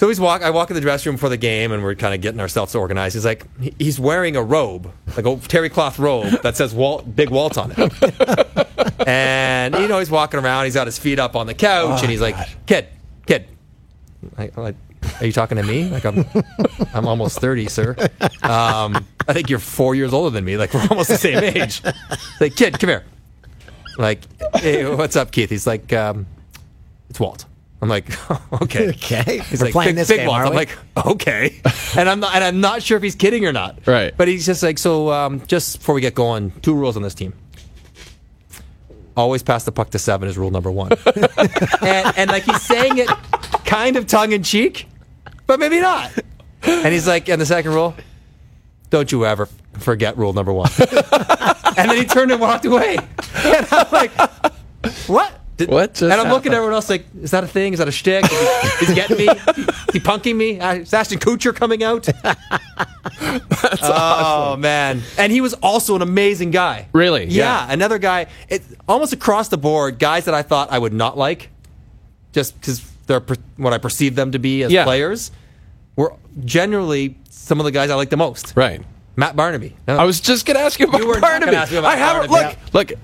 [0.00, 0.40] So he's walk.
[0.40, 2.74] I walk in the dressing room for the game, and we're kind of getting ourselves
[2.74, 3.16] organized.
[3.16, 3.44] He's like,
[3.78, 7.74] he's wearing a robe, like a terry cloth robe that says Walt, Big Walt on
[7.76, 9.06] it.
[9.06, 10.64] and you know, he's walking around.
[10.64, 12.34] He's got his feet up on the couch, and he's like,
[12.64, 12.88] "Kid,
[13.26, 13.46] kid."
[14.38, 14.76] I, I'm like,
[15.20, 15.90] Are you talking to me?
[15.90, 16.24] Like I'm,
[16.94, 17.94] I'm almost thirty, sir.
[18.42, 20.56] Um, I think you're four years older than me.
[20.56, 21.82] Like we're almost the same age.
[22.40, 23.04] Like kid, come here.
[23.98, 24.20] Like,
[24.54, 25.50] hey, what's up, Keith?
[25.50, 26.24] He's like, um,
[27.10, 27.44] it's Walt.
[27.82, 28.06] I'm like,
[28.62, 28.90] okay.
[28.90, 29.38] Okay.
[29.38, 30.30] He's We're like, playing big, this big game.
[30.30, 30.76] I'm like,
[31.06, 31.60] okay.
[31.96, 33.86] and I'm not, and I'm not sure if he's kidding or not.
[33.86, 34.14] Right.
[34.16, 37.14] But he's just like, so um, just before we get going, two rules on this
[37.14, 37.32] team.
[39.16, 40.92] Always pass the puck to seven is rule number one.
[41.82, 43.08] and, and like he's saying it
[43.64, 44.86] kind of tongue in cheek,
[45.46, 46.12] but maybe not.
[46.62, 47.94] And he's like, and the second rule,
[48.90, 50.70] don't you ever forget rule number one.
[51.76, 52.98] and then he turned and walked away.
[53.34, 54.12] And I'm like,
[55.06, 55.39] what?
[55.60, 57.72] Did- What just and I'm looking at everyone else like, is that a thing?
[57.74, 58.24] Is that a shtick?
[58.24, 58.36] Is he,
[58.84, 59.26] is he getting me?
[59.28, 60.58] Is he punking me?
[60.58, 62.08] Uh, Is Ashton Kutcher coming out?
[63.20, 65.02] That's oh man!
[65.18, 66.88] And he was also an amazing guy.
[66.92, 67.24] Really?
[67.26, 67.66] Yeah.
[67.66, 67.72] Yeah.
[67.72, 68.26] Another guy.
[68.48, 71.50] It almost across the board, guys that I thought I would not like,
[72.32, 73.22] just because they're
[73.56, 74.84] what I perceive them to be as Yeah.
[74.84, 75.30] players,
[75.96, 78.52] were generally some of the guys I like the most.
[78.56, 78.82] Right.
[79.16, 79.76] Matt Barnaby.
[79.86, 81.54] I was just gonna ask you about You Barnaby.
[81.56, 82.30] ask about I haven't.
[82.30, 82.56] Barnaby.
[82.72, 82.98] Look, look,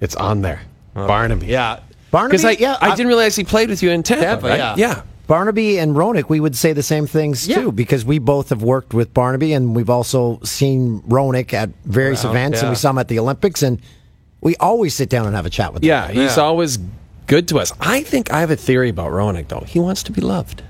[0.00, 0.62] it's on there.
[0.94, 1.46] Barnaby.
[1.46, 1.80] yeah.
[2.16, 4.24] Barnaby, Because I, yeah, I didn't realize he played with you in Tampa.
[4.24, 4.58] Tampa, right?
[4.58, 4.74] yeah.
[4.76, 5.02] yeah.
[5.26, 7.56] Barnaby and Roenick, we would say the same things Yeah.
[7.56, 12.24] too, because we both have worked with Barnaby and we've also seen Roenick at various
[12.24, 13.80] Wow, events and we saw him at the Olympics and
[14.40, 16.16] we always sit down and have a chat with Yeah, him.
[16.22, 16.42] he's Yeah.
[16.44, 16.78] always
[17.26, 17.72] good to us.
[17.80, 19.64] I think I have a theory about Roenick, though.
[19.66, 20.62] He wants to be loved.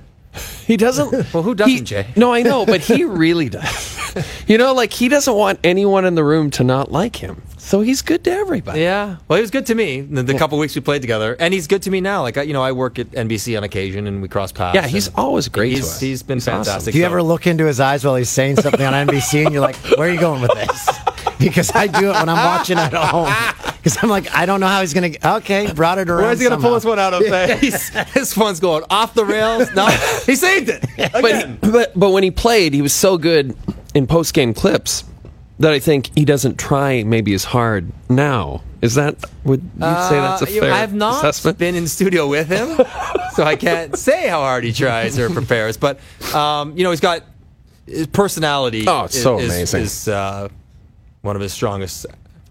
[0.66, 1.12] He doesn't.
[1.34, 2.06] Well, who doesn't, he- Jay?
[2.16, 4.16] No, I know, but he really does.
[4.48, 7.42] you know, like he doesn't want anyone in the room to not like him.
[7.58, 8.80] So he's good to everybody.
[8.80, 9.16] Yeah.
[9.26, 11.66] Well, he was good to me the, the couple weeks we played together, and he's
[11.66, 12.22] good to me now.
[12.22, 14.74] Like I, you know, I work at NBC on occasion, and we cross paths.
[14.76, 16.00] Yeah, he's always great to he's, us.
[16.00, 16.64] He's been He's awesome.
[16.64, 16.92] fantastic.
[16.92, 19.52] Do you So- ever look into his eyes while he's saying something on NBC and
[19.52, 20.88] you're like, where are you going with this?
[21.38, 23.26] Because I do it when I'm watching at home.
[23.86, 25.34] Because I'm like, I don't know how he's going to.
[25.36, 26.22] Okay, brought it around.
[26.24, 27.60] Where's he going to pull this one out of?
[27.60, 29.72] He's, this one's going off the rails.
[29.76, 29.86] No,
[30.26, 30.84] he saved it.
[31.12, 31.58] But, Again.
[31.62, 33.56] but but when he played, he was so good
[33.94, 35.04] in post game clips
[35.60, 38.62] that I think he doesn't try maybe as hard now.
[38.82, 39.14] Is that
[39.44, 39.84] would you say
[40.18, 41.56] that's a Uh, you- fair I've not assessment?
[41.58, 42.76] been in studio with him,
[43.36, 45.76] so I can't say how hard he tries or prepares.
[45.76, 46.00] But
[46.34, 47.22] um, you know, he's got
[47.86, 48.84] his personality.
[48.88, 49.82] Oh, it's is, so is- amazing.
[49.82, 50.48] Is uh,
[51.22, 52.06] one of his strongest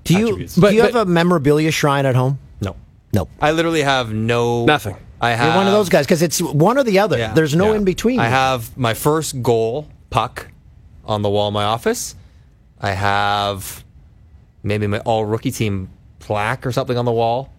[0.05, 0.55] Do you, attributes.
[0.55, 2.39] do you But- have a memorabilia shrine at home?
[2.61, 2.75] no,
[3.13, 3.27] No.
[3.41, 4.95] I literally have no Nothing.
[5.21, 7.17] I have You're one of those guys because it's one or the other.
[7.17, 7.77] Yeah, There's no yeah.
[7.77, 8.19] in between.
[8.19, 10.47] I have my first goal puck
[11.05, 12.15] on the wall in my office.
[12.79, 13.83] I have
[14.63, 15.89] maybe my all rookie team
[16.19, 17.51] plaque or something on the wall.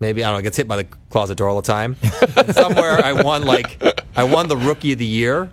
[0.00, 0.38] Maybe I don't know.
[0.40, 1.96] It gets hit by the closet door all the time.
[2.52, 3.78] Somewhere I won like
[4.16, 5.50] I won the rookie of the year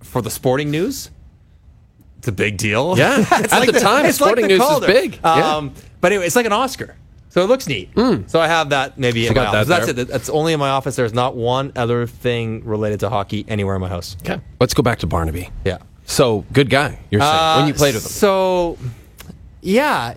[0.00, 1.10] for the Sporting News.
[2.22, 2.94] It's a big deal.
[2.96, 3.26] Yeah.
[3.32, 4.86] At like the time, it's like Sporting the News Calder.
[4.86, 5.18] big.
[5.24, 5.56] Yeah.
[5.56, 6.94] Um, but anyway, it's like an Oscar.
[7.30, 7.90] So it looks neat.
[8.28, 9.86] So I have that maybe in my got that office.
[9.86, 10.08] That's it.
[10.08, 10.94] That's only in my office.
[10.96, 14.16] There's not one other thing related to hockey anywhere in my house.
[14.22, 14.40] Okay.
[14.60, 15.50] Let's go back to Barnaby.
[15.64, 15.78] Yeah.
[16.04, 17.00] So good guy.
[17.10, 18.06] You're saying when you played with him.
[18.06, 18.78] Uh, So,
[19.62, 20.14] yeah,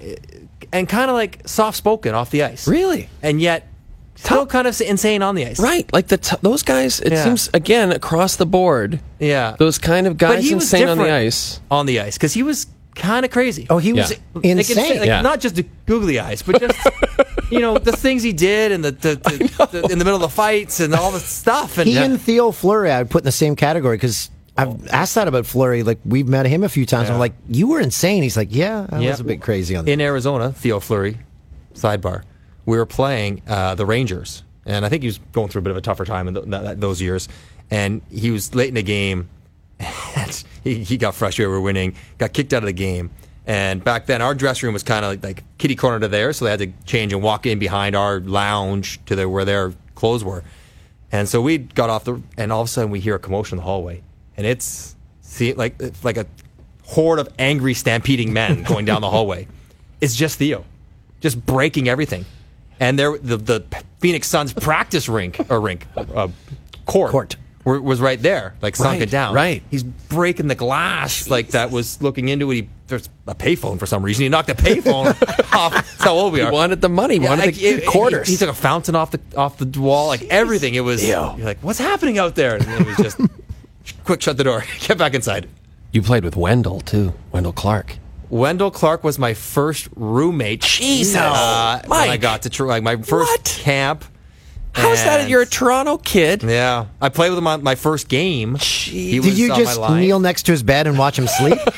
[0.73, 2.67] and kind of like soft spoken off the ice.
[2.67, 3.09] Really?
[3.23, 3.67] And yet,
[4.15, 5.59] still kind of insane on the ice.
[5.59, 6.99] Right, like the t- those guys.
[6.99, 7.23] It Yeah.
[7.23, 8.99] seems again across the board.
[9.19, 9.55] Yeah.
[9.59, 11.59] Those kind of guys he was insane on the different ice.
[11.69, 12.15] On the ice.
[12.17, 13.67] Because he was kind of crazy.
[13.69, 14.17] Oh, he was Yeah.
[14.33, 14.77] Like, insane.
[14.77, 14.99] insane.
[14.99, 15.21] Like, Yeah.
[15.21, 16.77] Not just the googly eyes, but just,
[17.51, 20.21] you know, the things he did and the, the, the, the in the middle of
[20.21, 21.77] the fights and all the stuff.
[21.77, 25.15] And He and Theo Fleury, I would put in the same category because I've asked
[25.15, 25.83] that about Fleury.
[25.83, 27.09] Like we've met him a few times.
[27.09, 28.23] I'm like, you were insane.
[28.23, 29.11] He's like, yeah, I Yeah.
[29.11, 29.91] was a bit crazy on that.
[29.91, 31.17] in Arizona, Theo Fleury,
[31.73, 32.21] sidebar,
[32.65, 35.71] we were playing uh, the Rangers, and I think he was going through a bit
[35.71, 37.27] of a tougher time in th- that, those years.
[37.71, 39.29] And he was late in the game,
[39.79, 41.49] and he, he got frustrated.
[41.49, 43.11] We were winning, got kicked out of the game.
[43.47, 46.37] And back then, our dressing room was kind of like, like kitty corner to theirs,
[46.37, 49.73] so they had to change and walk in behind our lounge to the, where their
[49.93, 50.43] clothes were.
[51.11, 53.57] And so we got off the, and all of a sudden we hear a commotion
[53.57, 54.01] in the hallway,
[54.35, 56.25] and it's see like it's like a
[56.83, 59.47] horde of angry stampeding men going down the hallway.
[60.01, 60.65] It's just Theo,
[61.21, 62.25] just breaking everything,
[62.79, 63.63] and there the the
[63.99, 66.27] Phoenix Suns practice rink or rink uh,
[66.85, 67.35] court Court.
[67.63, 69.33] were- was right there, like sunk Right, it down.
[69.33, 69.63] right.
[69.71, 72.55] he's breaking the glass like that was looking into it.
[72.55, 74.21] He, there's a payphone for some reason.
[74.23, 75.07] He knocked a payphone
[75.55, 75.73] off.
[75.73, 76.51] That's how old we He are.
[76.51, 77.17] wanted the money.
[77.17, 78.27] Yeah, wanted like, the it- it- quarters.
[78.27, 80.75] He, he took a fountain off the off the wall, like everything.
[80.75, 81.09] It was Ew.
[81.09, 82.55] you're like, what's happening out there?
[82.55, 83.19] And it was just
[84.03, 85.47] quick, shut the door, get back inside.
[85.91, 87.13] you played with Wendell too.
[87.31, 87.97] Wendell Clark.
[88.35, 90.61] Wendell Clark was my first roommate.
[90.61, 91.15] Jesus.
[91.15, 93.43] uh, when I got to tr- like my first What?
[93.45, 94.03] camp.
[94.73, 95.29] How's that?
[95.29, 96.43] You're a Toronto kid.
[96.43, 98.55] Yeah, I played with him on my first game.
[98.55, 101.57] He Did you just kneel next to his bed and watch him sleep?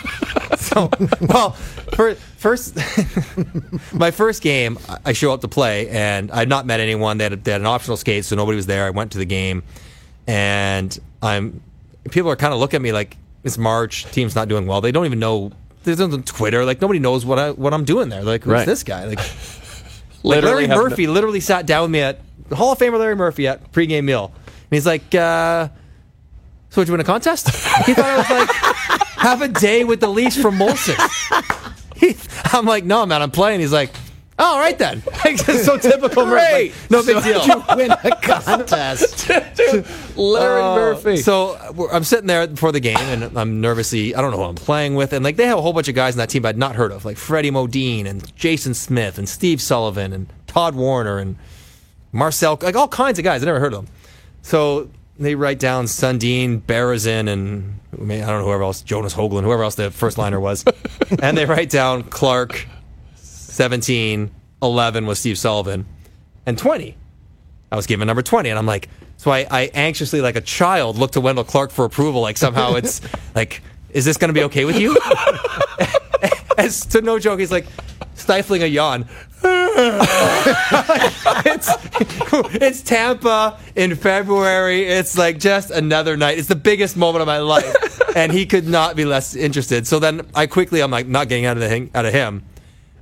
[0.58, 0.89] So,
[1.22, 1.51] well,
[1.95, 2.76] for, first,
[3.93, 7.18] my first game, I- I show up to play, and I'd not met anyone.
[7.20, 8.86] They had, they had an optional skate, so nobody was there.
[8.86, 9.64] I went to the game,
[10.26, 11.62] and I'm
[12.12, 14.82] people are kind of looking at me like it's March, team's not doing well.
[14.82, 15.51] They don't even know.
[15.95, 18.23] There's on Twitter, like nobody knows what I what I'm doing there.
[18.23, 18.65] Like, who's Right.
[18.65, 19.05] this guy?
[19.05, 19.19] Like,
[20.23, 22.19] like Larry have no- Murphy literally sat down with me at
[22.51, 25.69] Hall of Famer Larry Murphy at pregame meal, and he's like, uh,
[26.69, 27.47] "So, did you win a contest?"
[27.85, 28.49] He thought I was like,
[29.17, 30.95] "Have a day with the Leafs from Molson."
[31.95, 32.15] He,
[32.55, 33.91] I'm like, "No, man, I'm playing." He's like,
[34.39, 35.01] "All right then."
[35.38, 36.51] So typical, Murph.
[36.51, 37.45] Like, no big deal.
[37.45, 39.29] You win a contest.
[40.17, 41.17] Larry Uh, Murphy.
[41.17, 41.55] So
[41.91, 44.15] I'm sitting there before the game, and I'm nervously.
[44.15, 45.95] I don't know who I'm playing with, and like they have a whole bunch of
[45.95, 49.27] guys in that team I'd not heard of, like Freddie Modin and Jason Smith and
[49.27, 51.35] Steve Sullivan and Todd Warriner and
[52.11, 53.43] Marcel, like all kinds of guys.
[53.43, 53.93] I never heard of them.
[54.41, 59.63] So they write down Sundin, Berezin, and I don't know whoever else, Jonas Hoglund, whoever
[59.63, 60.63] else the first liner was,
[61.21, 62.65] and they write down Clark,
[63.58, 64.30] 17,
[64.62, 65.88] 11 was Steve Sullivan,
[66.45, 66.95] and 20.
[67.72, 68.88] I was given number 20, and I'm like,
[69.18, 72.22] so I, I anxiously, like a child, look to Wendell Clark for approval.
[72.22, 73.01] Like somehow it's
[73.36, 74.95] like, is this going to be okay with you?
[76.60, 77.66] As to no joke, he's like
[78.14, 79.08] stifling a yawn.
[81.43, 81.70] it's,
[82.62, 84.86] it's Tampa in February.
[84.86, 86.38] It's like just another night.
[86.38, 87.76] It's the biggest moment of my life,
[88.16, 89.88] and he could not be less interested.
[89.88, 92.43] So then I quickly, I'm like, not getting out of the out of him.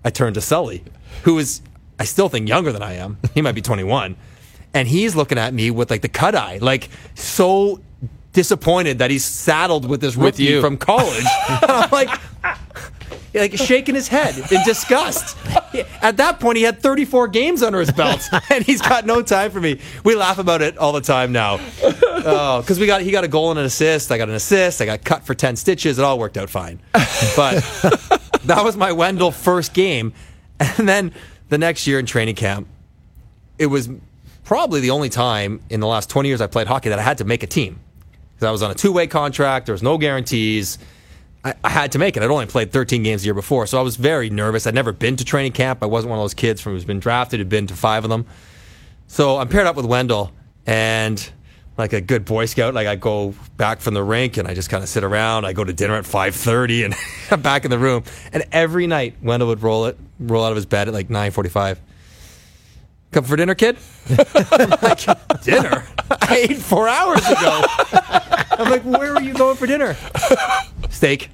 [0.05, 0.83] I turned to Sully,
[1.23, 1.61] who is,
[1.99, 3.17] I still think younger than I am.
[3.33, 4.15] He might be 21,
[4.73, 7.81] and he's looking at me with like the cut eye, like so
[8.33, 10.61] disappointed that he's saddled with this With rookie you.
[10.61, 11.25] from college.
[11.49, 12.09] and I'm like,
[13.33, 15.35] like shaking his head in disgust.
[16.01, 19.51] At that point, he had 34 games under his belt, and he's got no time
[19.51, 19.79] for me.
[20.03, 21.59] We laugh about it all the time now.
[21.83, 24.11] Oh, because we got he got a goal and an assist.
[24.11, 24.81] I got an assist.
[24.81, 25.97] I got cut for 10 stitches.
[25.99, 26.79] It all worked out fine.
[27.35, 27.61] But
[28.47, 30.13] that was my Wendell first game,
[30.59, 31.13] and then
[31.49, 32.67] the next year in training camp,
[33.57, 33.89] it was
[34.43, 37.17] probably the only time in the last 20 years I played hockey that I had
[37.19, 37.79] to make a team
[38.33, 39.65] because I was on a two way contract.
[39.65, 40.77] There was no guarantees.
[41.43, 42.23] I, I had to make it.
[42.23, 44.67] I'd only played 13 games the year before, so I was very nervous.
[44.67, 45.81] I'd never been to training camp.
[45.81, 48.09] I wasn't one of those kids from who's been drafted, who'd been to five of
[48.09, 48.25] them.
[49.07, 50.31] So I'm paired up with Wendell,
[50.65, 51.31] and
[51.77, 54.69] like a good Boy Scout, like I go back from the rink and I just
[54.69, 55.45] kind of sit around.
[55.45, 56.95] I go to dinner at 5:30, and
[57.31, 58.03] I'm back in the room.
[58.31, 61.77] And every night, Wendell would roll it, roll out of his bed at like 9:45.
[63.11, 63.77] Come for dinner, kid?
[64.81, 65.05] Like,
[65.41, 65.87] dinner?
[66.09, 67.61] I ate four hours ago.
[68.51, 69.95] I'm like, where are you going for dinner?
[70.89, 71.29] Steak.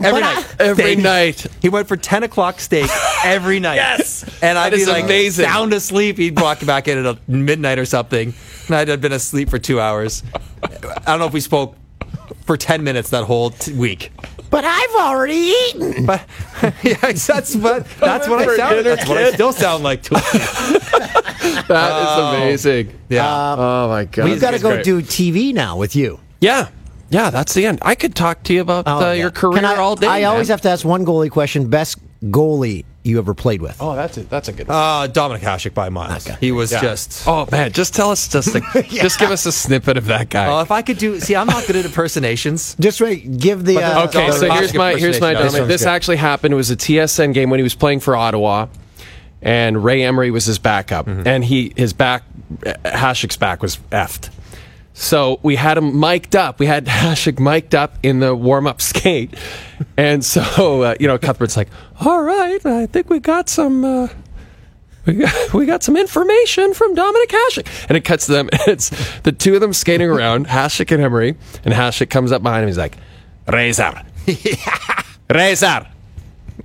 [0.00, 0.56] Every night.
[0.58, 0.98] Every Steak.
[0.98, 1.46] night.
[1.62, 2.90] He went for 10 o'clock steak
[3.24, 3.76] every night.
[3.76, 4.24] Yes!
[4.42, 5.44] And I'd That be like amazing.
[5.46, 6.18] sound asleep.
[6.18, 8.34] He'd walk back in at midnight or something.
[8.66, 10.22] And I'd have been asleep for two hours.
[10.62, 10.68] I
[11.06, 11.76] don't know if we spoke
[12.44, 14.10] for 10 minutes that whole t- week.
[14.50, 16.06] But I've already eaten.
[16.06, 16.22] But
[16.82, 18.70] yeah, that's what that's what I For sound.
[18.76, 19.34] dinner, That's what I kid.
[19.34, 20.80] still sound like to him.
[21.68, 22.36] That is oh.
[22.36, 22.98] amazing.
[23.08, 23.54] Yeah.
[23.58, 24.24] oh my god.
[24.26, 24.84] We've got to go great.
[24.84, 26.20] do TV now with you.
[26.40, 26.68] Yeah.
[27.14, 27.78] Yeah, that's the end.
[27.82, 29.12] I could talk to you about Oh, uh, yeah.
[29.22, 30.08] your career I, all day.
[30.08, 31.68] I always have to ask one goalie question.
[31.70, 33.76] Best goalie you ever played with?
[33.80, 34.28] Oh, that's it.
[34.30, 34.66] That's a good.
[34.68, 36.26] Uh, Dominic Hasek by miles.
[36.40, 36.80] He was Yeah.
[36.80, 37.28] just.
[37.28, 40.46] Oh man, just tell us just like, just give us a snippet of that guy.
[40.48, 42.74] Oh, if I could do, see, I'm not good at impersonations.
[42.80, 43.38] Just wait.
[43.38, 43.78] Give the.
[43.78, 45.36] Uh, okay, so here's my here's my impersonation.
[45.36, 45.68] This Dominic.
[45.68, 45.88] This good.
[45.88, 46.54] actually happened.
[46.54, 48.66] It was a TSN game when he was playing for Ottawa,
[49.42, 51.28] and Ray Emery was his backup, Mm-hmm.
[51.28, 52.24] and he his back
[52.84, 54.30] Hasek's back was effed.
[54.94, 56.60] So we had him mic'd up.
[56.60, 59.34] We had Hasek mic'd up in the warm up skate,
[59.96, 61.68] and so uh, you know Cuthbert's like,
[62.00, 64.08] "All right, I think we got some." Uh,
[65.04, 67.86] we got, we got some information from Dominic Hasek.
[67.88, 68.48] And it cuts to them.
[68.52, 68.90] And it's
[69.20, 71.36] the two of them skating around, Hasek and Emery.
[71.64, 72.68] And Hasek comes up behind him.
[72.68, 72.96] He's like,
[73.48, 74.00] Razor.
[75.28, 75.86] Razor.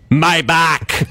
[0.10, 1.08] My back.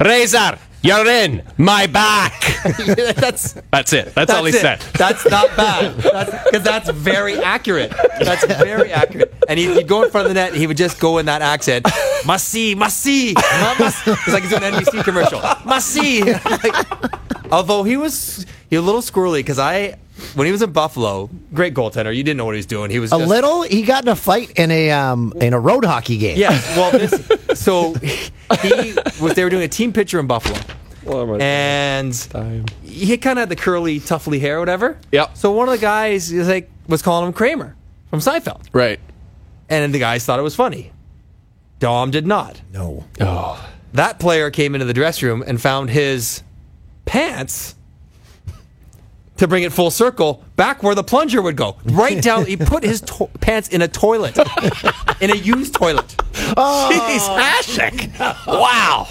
[0.00, 0.58] Razor.
[0.82, 1.42] You're in.
[1.56, 2.40] My back.
[2.86, 4.14] that's That's it.
[4.14, 4.60] That's, all he it.
[4.60, 4.80] said.
[4.94, 5.96] That's not bad.
[5.96, 7.92] Because that's, very accurate.
[8.20, 9.34] That's very accurate.
[9.48, 11.26] And he'd, he'd go in front of the net and he would just go in
[11.26, 11.86] that accent.
[12.24, 13.34] Must see, must see.
[13.34, 14.08] Must, must.
[14.08, 15.40] It's like he's doing an NBC commercial.
[15.64, 16.22] Must see.
[16.22, 19.98] Like, although he was, he was a little squirrely because I,
[20.34, 22.14] when he was in Buffalo, great goaltender.
[22.14, 22.90] You didn't know what he was doing.
[22.90, 23.62] He was a just, little.
[23.62, 26.38] He got in a fight in a um in a road hockey game.
[26.38, 26.76] Yes.
[26.76, 27.12] Well, this,
[27.58, 27.94] so
[28.62, 29.34] he was.
[29.34, 30.58] They were doing a team picture in Buffalo,
[31.40, 32.14] and
[32.82, 34.98] he kind of had the curly, tuffly hair, or whatever.
[35.12, 35.36] Yep.
[35.36, 37.76] So one of the guys is like was calling him Kramer
[38.10, 39.00] from Seinfeld, Right.
[39.68, 40.92] and the guys thought it was funny.
[41.78, 42.60] Dom did not.
[42.72, 43.04] No.
[43.20, 43.64] Oh.
[43.92, 46.42] That player came into the dressing room and found his
[47.04, 47.74] pants.
[49.38, 52.46] To bring it full circle, back where the plunger would go, right down.
[52.46, 54.36] He put his to- pants in a toilet,
[55.20, 56.14] in a used toilet.
[56.56, 56.90] Oh.
[56.92, 58.46] Jeez, Hasek.
[58.46, 59.06] Wow.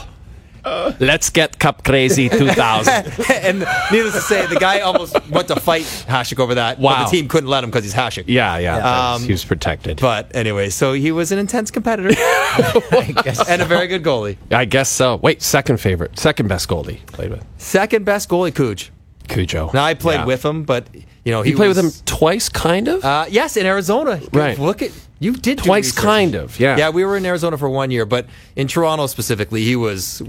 [0.99, 2.93] Let's get Cup Crazy 2000.
[3.32, 3.59] and
[3.91, 6.78] needless to say, the guy almost went to fight Hasek over that.
[6.78, 6.97] Wow.
[6.97, 8.25] But the team couldn't let him because he's Hasek.
[8.28, 9.13] yeah, yeah.
[9.13, 10.01] Um, he was protected.
[10.01, 14.36] But anyway, so he was an intense competitor and a very good goalie.
[14.51, 15.15] I guess so.
[15.17, 18.91] Wait, second favorite, second best goalie played with Second best goalie, Cooch.
[19.28, 19.69] Cujo.
[19.73, 20.25] Now I played Yeah.
[20.25, 20.88] with him, but
[21.23, 23.03] you know he You played with him twice, kind of.
[23.03, 24.19] Uh, yes, in Arizona.
[24.34, 24.57] Right.
[24.57, 26.03] Look at you did twice, research.
[26.03, 26.59] kind of.
[26.59, 26.78] Yeah.
[26.78, 28.25] Yeah, we were in Arizona for one year, but
[28.55, 30.21] in Toronto specifically, he was.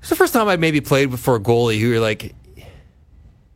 [0.00, 2.34] It's the first time I maybe played for a goalie who you're like.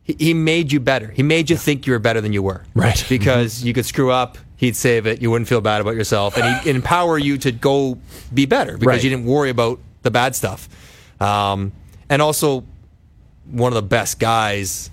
[0.03, 1.07] He, he made you better.
[1.09, 2.63] He made you think you were better than you were.
[2.73, 3.03] Right.
[3.09, 5.21] Because you could screw up, he'd save it.
[5.21, 7.99] You wouldn't feel bad about yourself, and he'd empower you to go
[8.33, 9.03] be better because Right.
[9.03, 10.67] you didn't worry about the bad stuff.
[11.21, 11.71] Um,
[12.09, 12.63] and also,
[13.51, 14.89] one of the best guys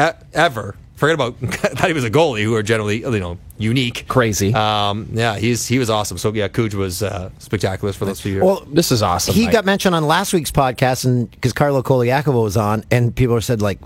[0.00, 0.74] e- ever.
[0.96, 4.54] Forget about that he was a goalie, who are generally you know unique, Crazy.
[4.54, 6.16] Um, yeah, he's he was awesome.
[6.18, 8.44] So yeah, Cooch was uh, spectacular for those few years.
[8.44, 9.34] Well, This is awesome.
[9.34, 9.52] he Mike.
[9.52, 13.60] got mentioned on last week's podcast, and because Carlo Colaiacovo was on, and people said
[13.62, 13.80] like,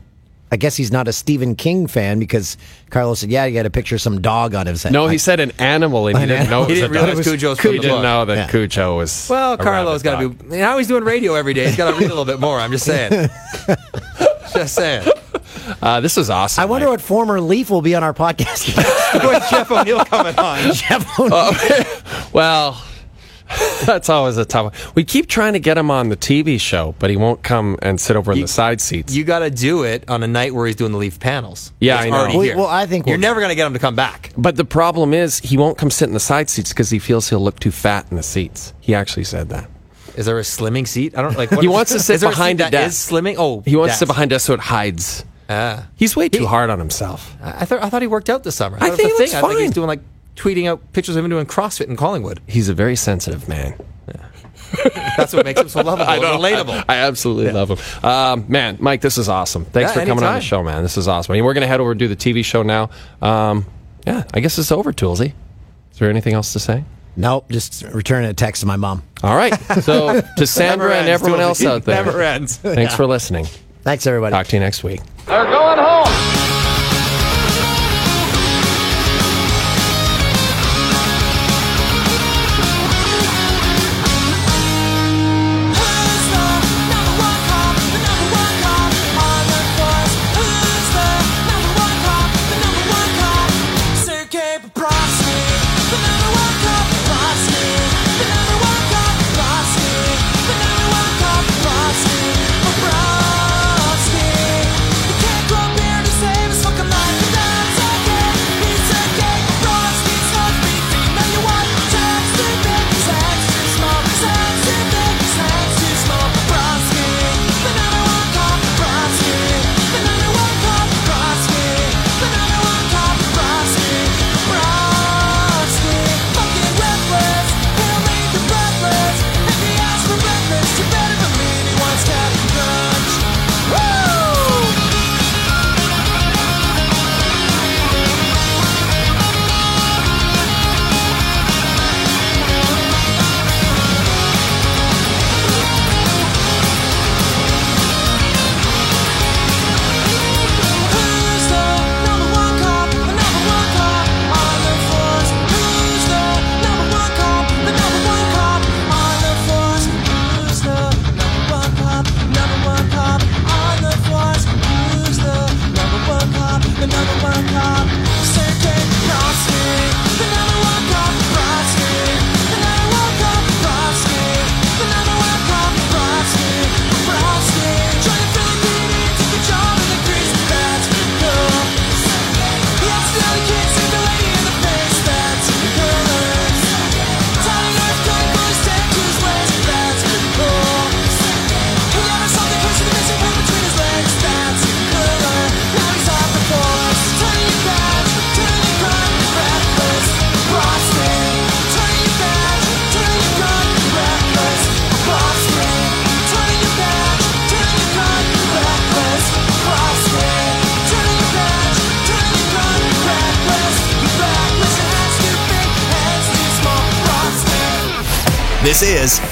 [0.52, 2.56] I guess he's not a Stephen King fan because
[2.90, 4.92] Carlo said, yeah, he had a picture of some dog on his head.
[4.92, 6.62] No, he I- said an animal, and he An didn't know.
[6.62, 6.64] animal.
[6.64, 7.24] it he didn't a realize dog.
[7.38, 8.48] Cujo's He didn't know that Yeah.
[8.48, 9.26] Cujo was.
[9.28, 10.48] well, a Carlo's got to dog.
[10.50, 11.66] be now he's doing radio every day.
[11.66, 12.60] He's got to read a little bit more.
[12.60, 13.28] I'm just saying.
[14.54, 15.06] just saying.
[15.82, 16.62] Uh, this is awesome.
[16.62, 16.92] I wonder Mike.
[16.92, 18.76] what former Leaf will be on our podcast.
[19.24, 20.72] When's Jeff O'Neill coming on?
[20.74, 21.52] Jeff O'Neill.
[22.32, 22.80] Well,
[23.86, 24.92] that's always a tough one.
[24.94, 28.00] We keep trying to get him on the TV show, but he won't come and
[28.00, 29.14] sit over in the side seats.
[29.14, 31.72] You got to do it on a night where he's doing the Leaf panels.
[31.80, 32.16] Yeah, It's I know.
[32.16, 32.56] already Well, here.
[32.56, 34.32] well, I think you're we'll- never going to get him to come back.
[34.36, 37.28] but the problem is, he won't come sit in the side seats because he feels
[37.28, 38.72] he'll look too fat in the seats.
[38.80, 39.68] He actually said that.
[40.16, 41.16] Is there a slimming seat?
[41.16, 41.50] I don't like.
[41.50, 43.10] What He is- wants to sit is behind a a seat that desk.
[43.12, 43.34] is slimming.
[43.38, 45.24] Oh, He wants to sit behind us so it hides.
[45.48, 45.86] Ah.
[45.94, 47.36] He's way too hard on himself.
[47.42, 48.78] I thought I thought he worked out this summer.
[48.80, 49.26] I thought it think a he thing.
[49.34, 50.00] looks I think he's doing like
[50.36, 52.40] tweeting out pictures of him doing CrossFit in Collingwood.
[52.46, 53.74] He's a very sensitive man.
[55.16, 56.84] That's what makes him so lovable and relatable.
[56.88, 58.04] I absolutely love him.
[58.04, 59.64] Um, man, Mike, this is awesome.
[59.64, 60.82] Thanks Yeah, for coming on the show, man.
[60.82, 61.32] This is awesome.
[61.32, 62.90] I mean, we're going to head over and do the TV show now.
[63.22, 63.64] Um,
[64.06, 65.32] yeah, I guess it's over, Toolsy.
[65.92, 66.84] Is there anything else to say?
[67.18, 69.02] nope, just returning a text to my mom.
[69.22, 69.54] All right.
[69.82, 71.42] So to Sandra and everyone Toolsy.
[71.42, 72.56] else out there, Never ends.
[72.58, 73.46] thanks for listening.
[73.82, 74.32] Thanks, everybody.
[74.32, 75.00] Talk to you next week.
[75.26, 76.35] They're going home.